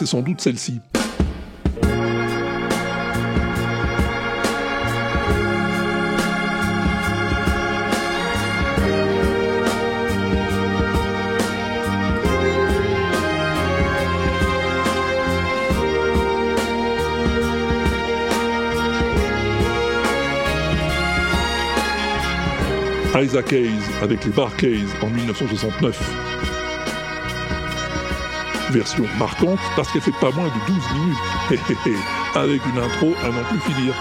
[0.01, 0.81] C'est sans doute celle-ci.
[23.13, 23.69] Isaac Hayes
[24.01, 26.30] avec les Bar Keys en 1969.
[28.71, 31.97] Version marquante parce qu'elle fait pas moins de 12 minutes,
[32.35, 33.93] avec une intro à n'en plus finir.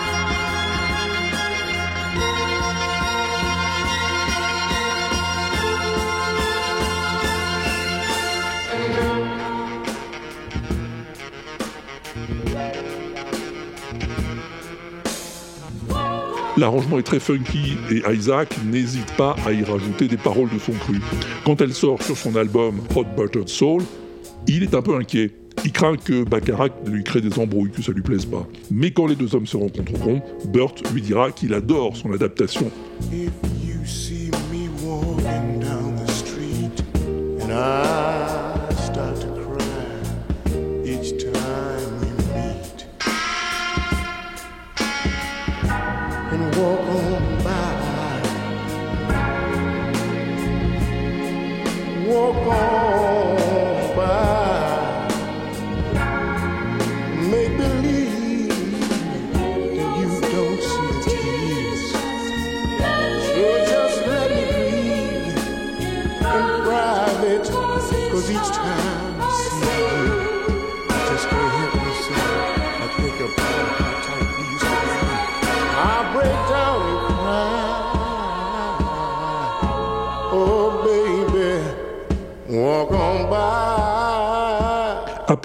[16.56, 20.72] L'arrangement est très funky et Isaac n'hésite pas à y rajouter des paroles de son
[20.72, 21.00] cru.
[21.44, 23.82] Quand elle sort sur son album Hot Buttered Soul,
[24.56, 25.30] il est un peu inquiet.
[25.64, 28.46] Il craint que Bacharach lui crée des embrouilles, que ça lui plaise pas.
[28.70, 32.70] Mais quand les deux hommes se rencontreront, Burt lui dira qu'il adore son adaptation.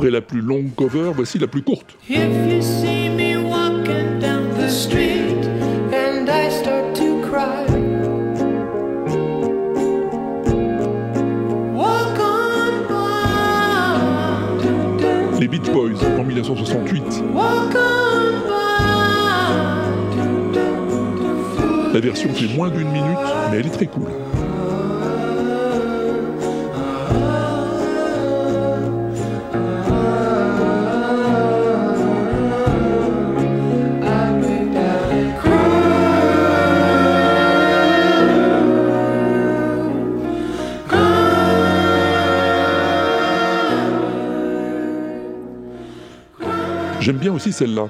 [0.05, 1.97] Après la plus longue cover, voici la plus courte.
[2.07, 2.19] Les
[15.47, 17.23] Beach Boys en 1968.
[17.33, 18.51] walk on by.
[21.95, 23.17] La version fait moins d'une minute,
[23.49, 24.11] mais elle est très cool.
[47.05, 47.87] J'aime bien aussi celle-là.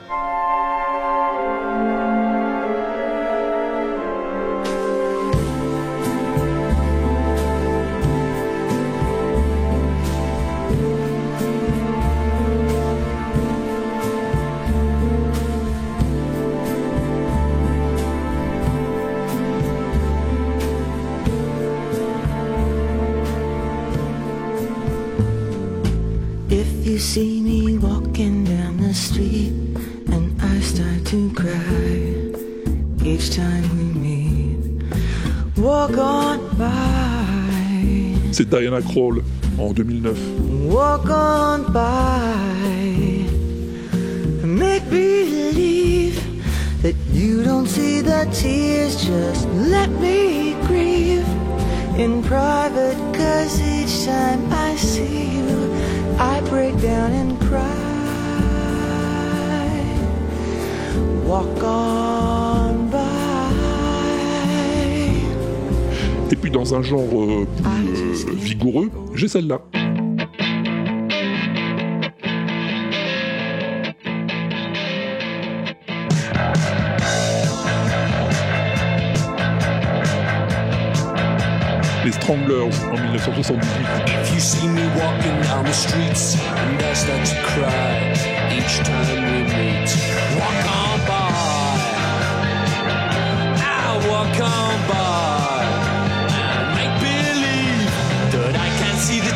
[38.37, 39.23] C'est Diana Krall
[39.57, 40.17] en 2009.
[40.69, 42.35] walk on by,
[44.45, 46.19] make believe
[46.81, 51.25] that you don't see the tears, just let me grieve
[51.97, 55.73] in private, cause each time I see you,
[56.19, 57.61] I break down and cry.
[61.23, 62.34] Walk on
[66.55, 69.59] dans un genre euh, plus euh, vigoureux, j'ai celle-là.
[82.05, 83.59] Les Stranglers en 1978.
[84.07, 84.65] If you see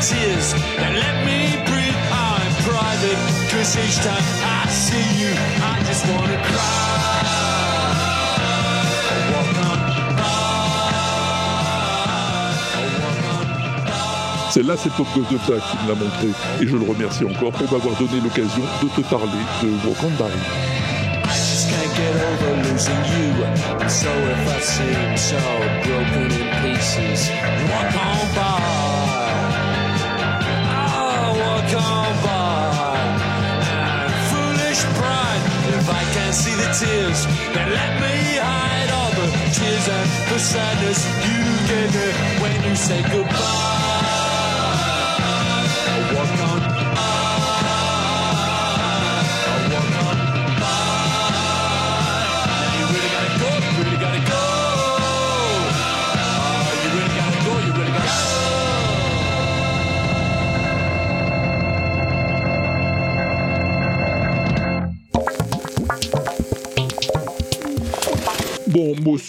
[0.02, 2.00] tears that let me breathe.
[2.12, 3.20] I'm private,
[3.52, 7.20] cause each time I see you, I just wanna cry.
[9.32, 9.80] Walk on
[14.52, 15.04] Celle-là, c'est the
[15.48, 16.28] Duck qui me l'a montré.
[16.62, 19.68] Et je le remercie encore pour m'avoir donné l'occasion de te parler de
[23.90, 25.38] so if I seem so
[25.84, 27.30] broken in pieces,
[27.70, 29.09] walk on by.
[31.76, 32.98] On by.
[34.02, 35.42] And foolish pride.
[35.78, 40.40] If I can't see the tears, then let me hide all the tears and the
[40.40, 43.79] sadness you gave me when you said goodbye.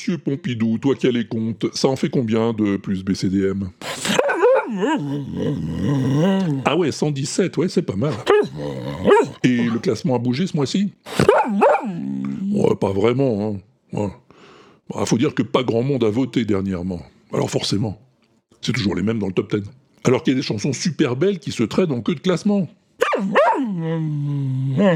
[0.01, 3.69] Monsieur Pompidou, toi qui as les comptes, ça en fait combien de plus BCDM
[6.65, 8.15] Ah ouais, 117, ouais, c'est pas mal.
[9.45, 10.95] Et le classement a bougé ce mois-ci?
[12.51, 13.61] Ouais, pas vraiment,
[13.93, 14.11] hein.
[14.89, 17.03] Bah, faut dire que pas grand monde a voté dernièrement.
[17.35, 18.01] Alors forcément,
[18.63, 19.69] c'est toujours les mêmes dans le top 10.
[20.05, 22.69] Alors qu'il y a des chansons super belles qui se traînent en queue de classement.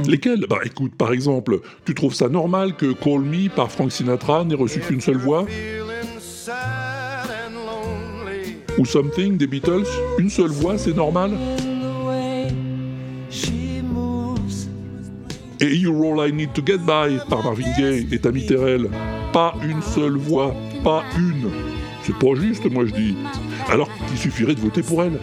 [0.07, 0.47] Lesquels?
[0.49, 4.55] Bah écoute, par exemple, tu trouves ça normal que Call Me par Frank Sinatra n'ait
[4.55, 5.47] reçu qu'une seule voix?
[8.79, 9.85] Ou Something des Beatles
[10.19, 11.33] Une seule voix, c'est normal?
[15.61, 18.91] Et You're All I Need to Get By par Marvin Gaye et Tammy Terrell.
[19.33, 21.51] Pas une seule voix, pas une.
[22.03, 23.17] C'est pas juste, moi je dis.
[23.71, 25.19] Alors qu'il suffirait de voter pour elle.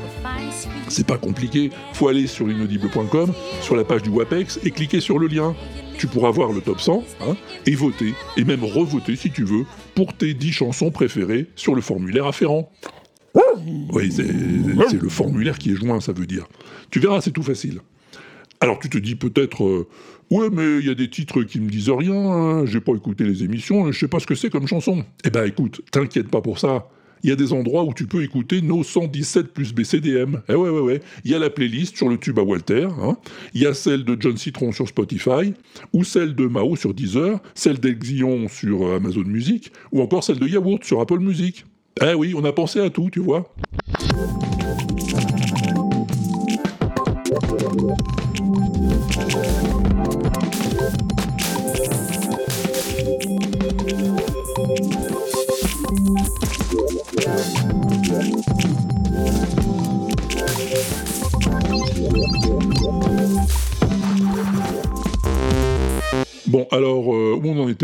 [0.91, 3.31] C'est pas compliqué, faut aller sur l'inaudible.com,
[3.61, 5.55] sur la page du WAPEX et cliquer sur le lien.
[5.97, 9.63] Tu pourras voir le top 100 hein, et voter, et même revoter si tu veux,
[9.95, 12.69] pour tes 10 chansons préférées sur le formulaire afférent.
[13.93, 14.27] Oui, c'est
[14.89, 16.45] c'est le formulaire qui est joint, ça veut dire.
[16.89, 17.79] Tu verras, c'est tout facile.
[18.59, 19.87] Alors tu te dis peut-être, euh,
[20.29, 23.23] ouais, mais il y a des titres qui me disent rien, hein, j'ai pas écouté
[23.23, 25.05] les émissions, je sais pas ce que c'est comme chanson.
[25.23, 26.89] Eh ben écoute, t'inquiète pas pour ça.
[27.23, 30.41] Il y a des endroits où tu peux écouter nos 117 plus BCDM.
[30.49, 31.01] Eh ouais, ouais, ouais.
[31.23, 33.17] Il y a la playlist sur le tube à Walter, hein.
[33.53, 35.53] il y a celle de John Citron sur Spotify,
[35.93, 40.39] ou celle de Mao sur Deezer, celle d'Exion sur euh, Amazon Music, ou encore celle
[40.39, 41.65] de Yaourt sur Apple Music.
[42.01, 43.53] Eh oui, on a pensé à tout, tu vois.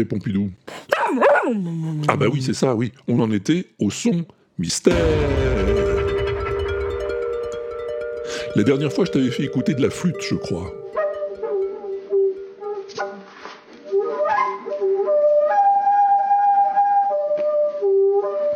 [0.08, 0.50] Pompidou
[2.08, 2.92] Ah bah oui, c'est ça, oui.
[3.08, 4.26] On en était au son
[4.58, 4.96] mystère.
[8.56, 10.74] La dernière fois, je t'avais fait écouter de la flûte, je crois.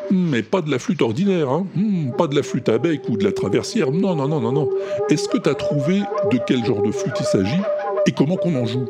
[0.10, 1.66] Hmm, Mais pas de la flûte ordinaire, hein.
[1.76, 3.92] Hmm, pas de la flûte à bec ou de la traversière.
[3.92, 4.70] Non, non, non, non, non.
[5.10, 6.00] Est-ce que t'as trouvé
[6.32, 7.62] de quel genre de flûte il s'agit
[8.06, 8.88] et comment qu'on en joue?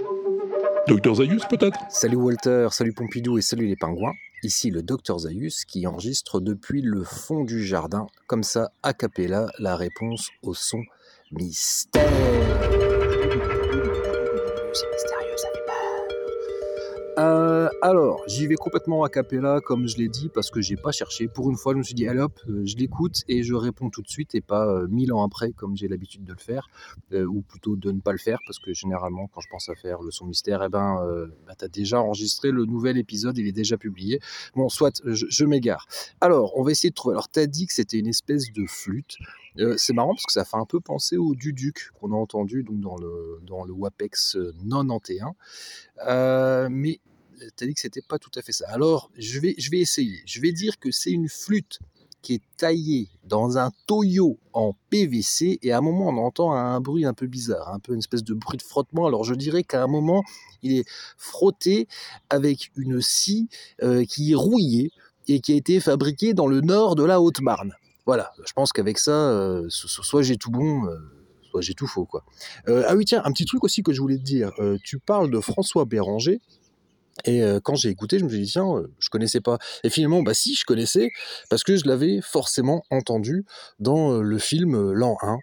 [0.87, 1.79] Docteur Zayus, peut-être?
[1.89, 4.13] Salut Walter, salut Pompidou et salut les pingouins.
[4.43, 9.47] Ici le docteur Zayus qui enregistre depuis le fond du jardin, comme ça, a cappella,
[9.59, 10.81] la réponse au son
[11.31, 13.00] mystère.
[17.21, 20.91] Euh, alors, j'y vais complètement a cappella, comme je l'ai dit, parce que j'ai pas
[20.91, 21.27] cherché.
[21.27, 23.91] Pour une fois, je me suis dit, allez hop, euh, je l'écoute et je réponds
[23.91, 26.67] tout de suite et pas euh, mille ans après, comme j'ai l'habitude de le faire,
[27.11, 30.01] ou plutôt de ne pas le faire, parce que généralement, quand je pense à faire
[30.01, 33.77] le son mystère, eh ben, bah, t'as déjà enregistré le nouvel épisode, il est déjà
[33.77, 34.19] publié.
[34.55, 35.85] Bon, soit, je, je m'égare.
[36.21, 37.13] Alors, on va essayer de trouver.
[37.13, 39.17] Alors, t'as dit que c'était une espèce de flûte.
[39.77, 42.79] C'est marrant parce que ça fait un peu penser au Duduc qu'on a entendu donc
[42.79, 44.37] dans le, dans le WAPEX
[44.69, 45.33] 91.
[46.07, 46.99] Euh, mais
[47.57, 48.65] tu as dit que c'était pas tout à fait ça.
[48.69, 50.21] Alors, je vais, je vais essayer.
[50.25, 51.79] Je vais dire que c'est une flûte
[52.21, 56.79] qui est taillée dans un toyo en PVC et à un moment on entend un
[56.79, 59.07] bruit un peu bizarre, un peu une espèce de bruit de frottement.
[59.07, 60.23] Alors je dirais qu'à un moment
[60.61, 60.85] il est
[61.17, 61.87] frotté
[62.29, 63.49] avec une scie
[63.81, 64.91] euh, qui est rouillée
[65.27, 67.73] et qui a été fabriquée dans le nord de la Haute-Marne.
[68.05, 70.97] Voilà, je pense qu'avec ça, euh, so- so- soit j'ai tout bon, euh,
[71.49, 72.23] soit j'ai tout faux quoi.
[72.67, 74.51] Ah oui tiens, un petit truc aussi que je voulais te dire.
[74.83, 76.39] Tu parles de François Béranger.
[77.25, 79.57] Et quand j'ai écouté, je me suis dit, tiens, euh, je connaissais pas.
[79.83, 81.11] Et finalement, bah si, je connaissais,
[81.49, 83.45] parce que je l'avais forcément entendu
[83.79, 85.37] dans le film L'an 1.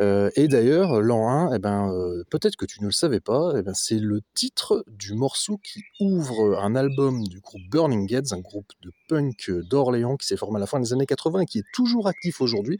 [0.00, 1.92] Euh, et d'ailleurs, L'an 1, eh ben,
[2.30, 5.82] peut-être que tu ne le savais pas, eh ben, c'est le titre du morceau qui
[6.00, 10.56] ouvre un album du groupe Burning Heads, un groupe de punk d'Orléans qui s'est formé
[10.56, 12.78] à la fin des années 80 et qui est toujours actif aujourd'hui.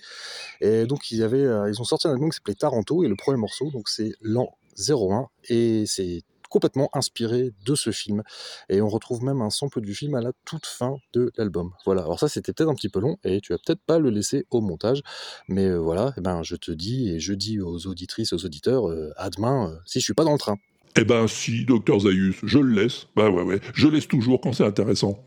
[0.61, 3.39] Et donc, ils, avaient, ils ont sorti un album qui s'appelait Taranto, et le premier
[3.39, 8.23] morceau, donc c'est L'an 01, et c'est complètement inspiré de ce film.
[8.69, 11.73] Et on retrouve même un sample du film à la toute fin de l'album.
[11.85, 14.11] Voilà, alors ça c'était peut-être un petit peu long et tu vas peut-être pas le
[14.11, 15.03] laisser au montage.
[15.49, 18.89] Mais euh, voilà, eh ben, je te dis et je dis aux auditrices, aux auditeurs,
[18.89, 20.57] euh, à demain euh, si je suis pas dans le train.
[20.97, 23.07] Eh ben si, docteur Zayus, je le laisse.
[23.15, 25.23] Bah ouais, ouais, je laisse toujours quand c'est intéressant.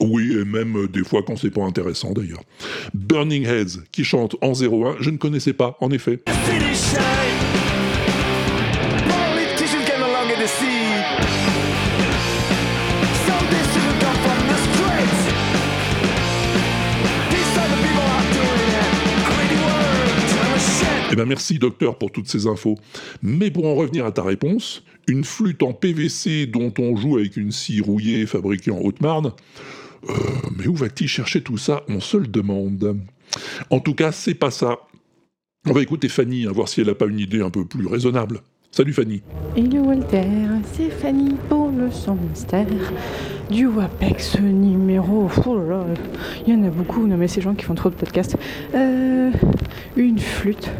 [0.00, 2.42] Oui, et même des fois quand c'est pas intéressant d'ailleurs.
[2.94, 6.22] Burning Heads, qui chante en 01, je ne connaissais pas, en effet.
[6.26, 7.29] Finish
[21.24, 22.76] merci docteur pour toutes ces infos.
[23.22, 27.36] Mais pour en revenir à ta réponse, une flûte en PVC dont on joue avec
[27.36, 29.32] une scie rouillée fabriquée en Haute-Marne,
[30.08, 30.12] euh,
[30.56, 32.98] mais où va-t-il chercher tout ça On se le demande.
[33.70, 34.78] En tout cas, c'est pas ça.
[35.66, 37.86] On va écouter Fanny, à voir si elle n'a pas une idée un peu plus
[37.86, 38.40] raisonnable.
[38.70, 39.22] Salut Fanny.
[39.56, 40.24] Hello Walter,
[40.72, 42.66] c'est Fanny pour le son mystère
[43.50, 45.28] du WAPEX numéro.
[45.46, 45.84] Oh là
[46.46, 47.06] il y en a beaucoup.
[47.06, 48.36] Non mais ces gens qui font trop de podcasts.
[48.74, 49.30] Euh,
[49.96, 50.70] une flûte.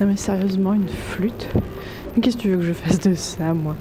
[0.00, 1.48] Non mais sérieusement, une flûte.
[2.20, 3.76] Qu'est-ce que tu veux que je fasse de ça, moi?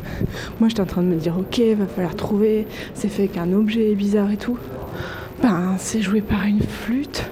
[0.59, 2.67] Moi, j'étais en train de me dire, ok, va falloir trouver.
[2.93, 4.57] C'est fait qu'un objet bizarre et tout.
[5.41, 7.25] Ben, c'est joué par une flûte.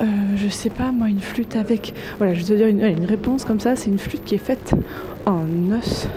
[0.00, 0.04] Euh,
[0.36, 1.94] je sais pas, moi, une flûte avec.
[2.18, 3.76] Voilà, je vais te dire une, une réponse comme ça.
[3.76, 4.72] C'est une flûte qui est faite
[5.26, 6.08] en os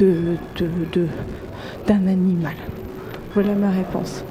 [0.00, 1.06] de de de
[1.86, 2.54] d'un animal.
[3.34, 4.24] Voilà ma réponse.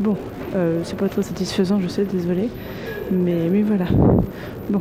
[0.00, 0.16] Bon,
[0.56, 2.48] euh, c'est pas trop satisfaisant, je sais, désolé.
[3.12, 3.84] Mais, mais voilà.
[4.68, 4.80] Bon,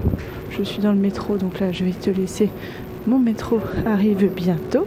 [0.50, 2.50] je suis dans le métro, donc là, je vais te laisser.
[3.06, 4.86] Mon métro arrive bientôt.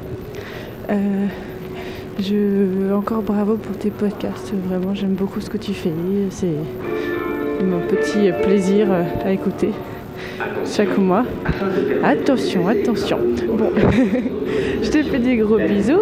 [0.90, 1.26] Euh,
[2.18, 4.52] je, encore bravo pour tes podcasts.
[4.68, 5.92] Vraiment, j'aime beaucoup ce que tu fais.
[6.30, 6.46] C'est
[7.64, 8.88] mon petit plaisir
[9.24, 9.70] à écouter
[10.66, 11.24] chaque mois.
[12.02, 13.18] Attention, attention.
[13.56, 13.70] Bon,
[14.82, 16.00] je te fais des gros bisous.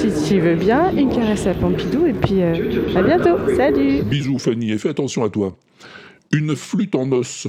[0.00, 3.36] Si tu veux bien, une caresse à Pompidou et puis euh, à bientôt.
[3.54, 4.02] Salut.
[4.02, 5.58] Bisous Fanny, et fais attention à toi.
[6.32, 7.48] Une flûte en os.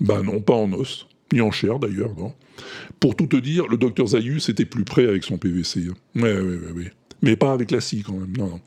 [0.00, 2.32] Bah non, pas en os, ni en chair d'ailleurs, non.
[2.98, 5.88] Pour tout te dire, le docteur Zayus était plus près avec son PVC.
[6.16, 6.92] Ouais, ouais, ouais, ouais.
[7.20, 8.60] Mais pas avec la scie quand même, non, non.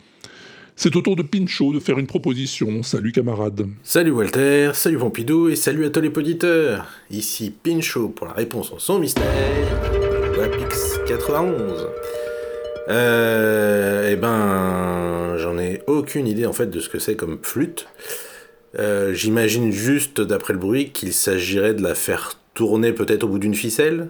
[0.76, 2.84] C'est au tour de Pinchot de faire une proposition.
[2.84, 3.68] Salut camarade.
[3.82, 6.86] Salut Walter, salut Pompidou et salut à tous les auditeurs.
[7.10, 9.24] Ici Pinchot pour la réponse au son mystère
[10.36, 11.88] de la Pix 91.
[12.88, 17.88] Euh, eh ben, j'en ai aucune idée en fait de ce que c'est comme flûte.
[18.78, 23.40] Euh, J'imagine juste d'après le bruit qu'il s'agirait de la faire tourner peut-être au bout
[23.40, 24.10] d'une ficelle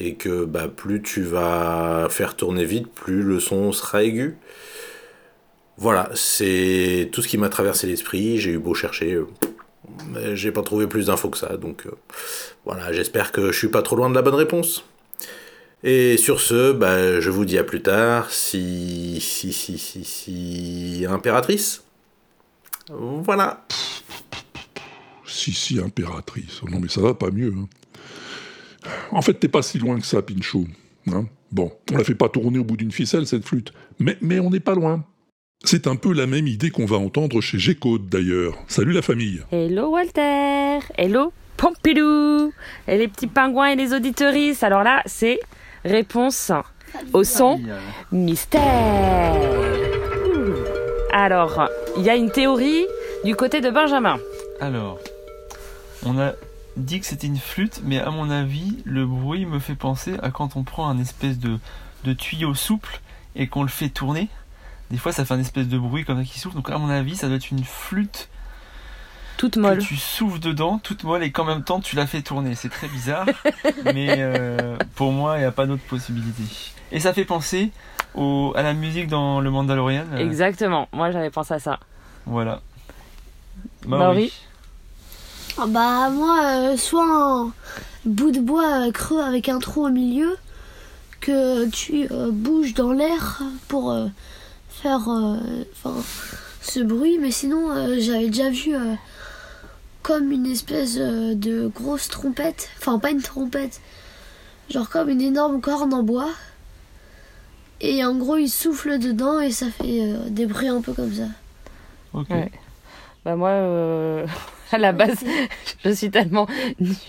[0.00, 4.36] et que bah, plus tu vas faire tourner vite, plus le son sera aigu.
[5.76, 8.38] Voilà, c'est tout ce qui m'a traversé l'esprit.
[8.38, 9.26] J'ai eu beau chercher, euh,
[10.34, 11.56] j'ai pas trouvé plus d'infos que ça.
[11.56, 11.90] Donc euh,
[12.64, 14.84] voilà, j'espère que je suis pas trop loin de la bonne réponse.
[15.86, 18.30] Et sur ce, bah, je vous dis à plus tard.
[18.30, 21.84] Si, si, si, si, si, impératrice.
[22.88, 23.66] Voilà.
[25.26, 26.60] Si, si, impératrice.
[26.62, 27.52] Oh non, mais ça va pas mieux.
[27.54, 27.68] hein.
[29.10, 30.64] En fait, t'es pas si loin que ça, Pinchot.
[31.12, 31.26] hein.
[31.52, 33.72] bon, on la fait pas tourner au bout d'une ficelle, cette flûte.
[33.98, 35.04] Mais, mais on n'est pas loin.
[35.64, 38.54] C'est un peu la même idée qu'on va entendre chez G-Code, d'ailleurs.
[38.68, 39.42] Salut la famille.
[39.52, 42.52] Hello Walter, hello Pompidou,
[42.88, 44.62] et les petits pingouins et les auditorices.
[44.62, 45.40] Alors là, c'est
[45.84, 46.52] réponse
[47.12, 47.60] au son
[48.12, 48.62] mystère.
[51.12, 52.84] Alors, il y a une théorie
[53.24, 54.18] du côté de Benjamin.
[54.60, 54.98] Alors,
[56.04, 56.32] on a
[56.76, 60.30] dit que c'était une flûte, mais à mon avis, le bruit me fait penser à
[60.30, 61.58] quand on prend un espèce de,
[62.04, 63.00] de tuyau souple
[63.36, 64.28] et qu'on le fait tourner.
[64.90, 66.56] Des fois, ça fait un espèce de bruit comme ça qui souffle.
[66.56, 68.28] Donc, à mon avis, ça doit être une flûte
[69.36, 69.78] toute molle.
[69.78, 72.54] Que tu souffles dedans, toute molle, et qu'en même temps, tu la fais tourner.
[72.54, 73.26] C'est très bizarre,
[73.84, 76.42] mais euh, pour moi, il n'y a pas d'autre possibilité.
[76.92, 77.70] Et ça fait penser
[78.14, 80.04] au, à la musique dans Le Mandalorian.
[80.12, 81.80] euh, Exactement, moi j'avais pensé à ça.
[82.26, 82.60] Voilà.
[83.86, 84.32] Maori.
[85.58, 87.52] Ah bah moi, euh, soit un
[88.04, 90.36] bout de bois euh, creux avec un trou au milieu
[91.20, 94.06] que tu euh, bouges dans l'air pour euh,
[94.68, 95.36] faire euh,
[95.84, 95.94] enfin,
[96.60, 98.94] ce bruit, mais sinon euh, j'avais déjà vu euh,
[100.04, 103.80] comme une espèce euh, de grosse trompette, enfin pas une trompette,
[104.70, 106.30] genre comme une énorme corne en bois.
[107.80, 111.12] Et en gros il souffle dedans et ça fait euh, des bruits un peu comme
[111.12, 111.28] ça.
[112.12, 112.52] Ouais.
[113.24, 114.26] Bah moi, euh,
[114.74, 115.24] à la base,
[115.84, 116.46] je suis tellement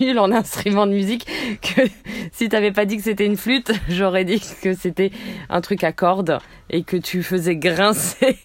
[0.00, 1.26] nulle en instrument de musique
[1.60, 1.82] que
[2.32, 5.10] si t'avais pas dit que c'était une flûte, j'aurais dit que c'était
[5.50, 6.38] un truc à cordes
[6.70, 8.38] et que tu faisais grincer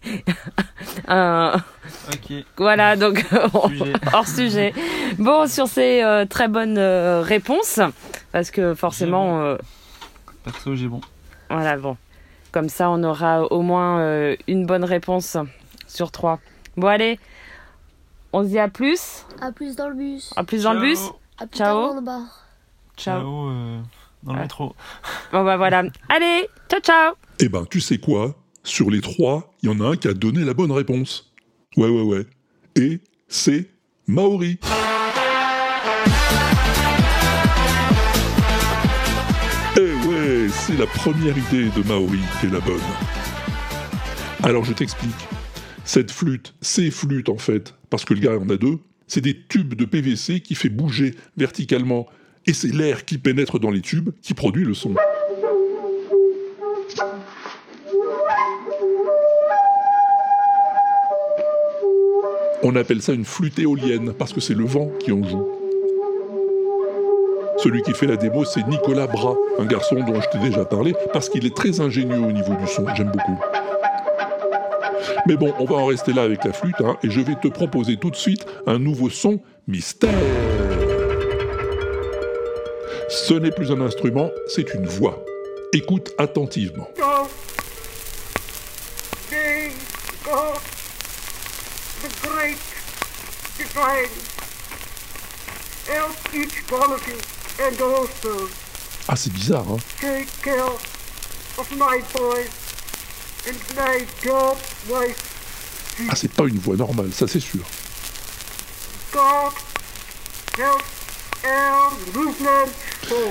[1.07, 1.55] un...
[2.57, 3.25] Voilà, donc
[3.69, 3.93] Sujet.
[4.13, 4.73] hors sujet.
[5.17, 7.79] Bon, sur ces euh, très bonnes euh, réponses,
[8.31, 9.41] parce que forcément...
[9.41, 9.57] euh,
[10.43, 11.01] Perso, j'ai bon.
[11.49, 11.97] voilà, bon.
[12.51, 15.37] Comme ça, on aura au moins euh, une bonne réponse
[15.87, 16.39] sur trois.
[16.77, 17.19] Bon, allez,
[18.33, 19.25] on se dit à plus.
[19.39, 20.31] À plus dans le bus.
[20.35, 20.99] À plus dans le bus.
[21.39, 21.89] À plus Ciao.
[21.89, 22.21] dans le bar.
[22.97, 23.19] Ciao.
[23.21, 23.79] Ciao, euh,
[24.23, 24.75] dans le métro.
[25.31, 25.83] Bon, bah voilà.
[26.09, 27.13] Allez, ciao, ciao.
[27.39, 28.35] Eh ben, tu sais quoi?
[28.63, 31.33] Sur les trois, il y en a un qui a donné la bonne réponse.
[31.77, 32.25] Ouais, ouais, ouais.
[32.75, 33.69] Et c'est
[34.07, 34.59] Maori.
[39.77, 42.79] Eh ouais, c'est la première idée de Maori qui est la bonne.
[44.43, 45.27] Alors je t'explique.
[45.85, 48.77] Cette flûte, ces flûtes en fait, parce que le gars en a deux,
[49.07, 52.07] c'est des tubes de PVC qui fait bouger verticalement.
[52.47, 54.95] Et c'est l'air qui pénètre dans les tubes qui produit le son.
[62.63, 65.47] On appelle ça une flûte éolienne parce que c'est le vent qui en joue.
[67.57, 70.95] Celui qui fait la démo, c'est Nicolas Bras, un garçon dont je t'ai déjà parlé,
[71.13, 73.60] parce qu'il est très ingénieux au niveau du son, j'aime beaucoup.
[75.27, 77.47] Mais bon, on va en rester là avec la flûte, hein, et je vais te
[77.47, 80.09] proposer tout de suite un nouveau son mystère.
[83.09, 85.23] Ce n'est plus un instrument, c'est une voix.
[85.73, 86.87] Écoute attentivement.
[99.07, 99.77] Ah, c'est bizarre, hein
[106.09, 107.61] Ah, c'est pas une voix normale, ça c'est sûr.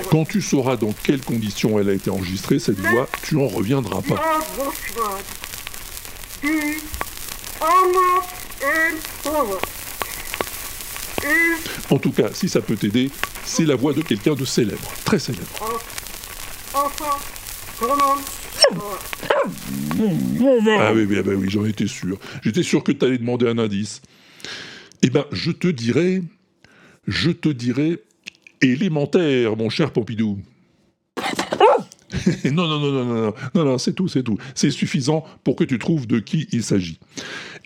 [0.09, 4.01] Quand tu sauras dans quelles conditions elle a été enregistrée, cette voix, tu en reviendras
[4.01, 4.15] pas.
[11.89, 13.09] En tout cas, si ça peut t'aider,
[13.45, 15.47] c'est la voix de quelqu'un de célèbre, très célèbre.
[20.79, 22.17] Ah oui, bah, bah, oui j'en étais sûr.
[22.43, 24.01] J'étais sûr que tu allais demander un indice.
[25.01, 26.21] Eh bien, je te dirais,
[27.07, 27.99] je te dirais
[28.61, 30.39] élémentaire, mon cher Pompidou.
[32.45, 34.37] non, non, non, non, non, non, non, c'est tout, c'est tout.
[34.55, 36.99] C'est suffisant pour que tu trouves de qui il s'agit.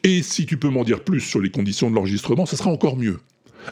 [0.03, 2.97] Et si tu peux m'en dire plus sur les conditions de l'enregistrement, ça sera encore
[2.97, 3.19] mieux.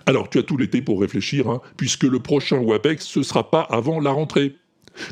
[0.05, 3.51] Alors, tu as tout l'été pour réfléchir, hein, puisque le prochain WAPEX, ce ne sera
[3.51, 4.55] pas avant la rentrée.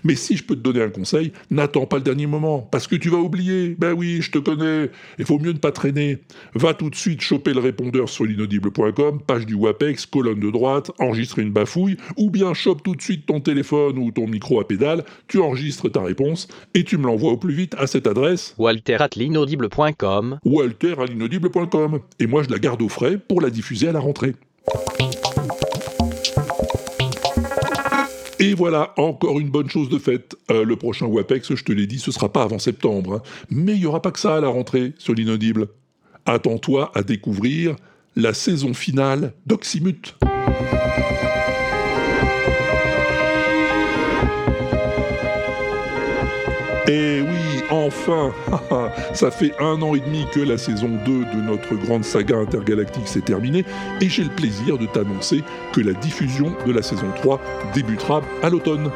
[0.04, 2.96] Mais si je peux te donner un conseil, n'attends pas le dernier moment, parce que
[2.96, 3.76] tu vas oublier.
[3.78, 4.90] Ben oui, je te connais.
[5.20, 6.20] Il faut mieux ne pas traîner.
[6.56, 10.92] Va tout de suite choper le répondeur sur l'inaudible.com, page du WAPEX, colonne de droite,
[11.00, 14.68] enregistre une bafouille, ou bien chope tout de suite ton téléphone ou ton micro à
[14.68, 18.56] pédale, tu enregistres ta réponse et tu me l'envoies au plus vite à cette adresse
[18.58, 20.40] Walter at l'inaudible.com.
[20.46, 22.00] walter à l'inaudible.com.
[22.20, 24.36] Et moi, je la garde au frais pour la diffuser à la rentrée.
[28.42, 30.36] Et voilà, encore une bonne chose de faite.
[30.50, 33.16] Euh, le prochain WAPEX, je te l'ai dit, ce sera pas avant septembre.
[33.16, 33.22] hein.
[33.52, 35.68] Mais il n'y aura pas que ça à la rentrée sur l'inaudible.
[36.26, 37.76] Attends-toi à découvrir
[38.16, 40.16] la saison finale d'Oxymute.
[46.88, 48.32] Et oui, enfin
[49.14, 53.08] Ça fait un an et demi que la saison 2 de notre grande saga intergalactique
[53.08, 53.66] s'est terminée,
[54.00, 55.44] et j'ai le plaisir de t'annoncer
[55.74, 57.42] que la diffusion de la saison 3
[57.74, 58.92] débutera à l'automne.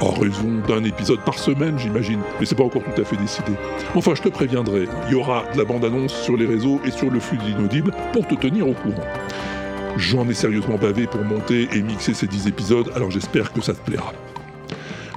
[0.00, 3.52] En raison d'un épisode par semaine, j'imagine, mais c'est pas encore tout à fait décidé.
[3.96, 7.10] Enfin, je te préviendrai, il y aura de la bande-annonce sur les réseaux et sur
[7.10, 9.06] le flux de l'inaudible pour te tenir au courant.
[9.96, 13.74] J'en ai sérieusement bavé pour monter et mixer ces 10 épisodes, alors j'espère que ça
[13.74, 14.12] te plaira.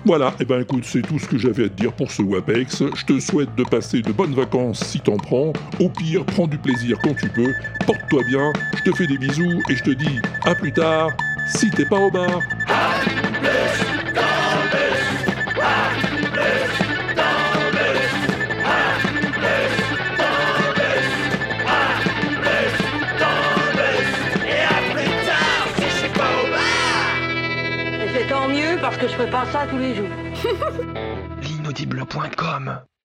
[0.03, 2.83] Voilà, et ben écoute, c'est tout ce que j'avais à te dire pour ce WAPEX.
[2.95, 5.53] Je te souhaite de passer de bonnes vacances si t'en prends.
[5.79, 7.53] Au pire, prends du plaisir quand tu peux.
[7.85, 11.09] Porte-toi bien, je te fais des bisous et je te dis à plus tard
[11.47, 12.39] si t'es pas au bar.
[28.91, 30.09] Parce que je fais pas ça tous les jours.
[31.41, 32.81] L'inaudible.com.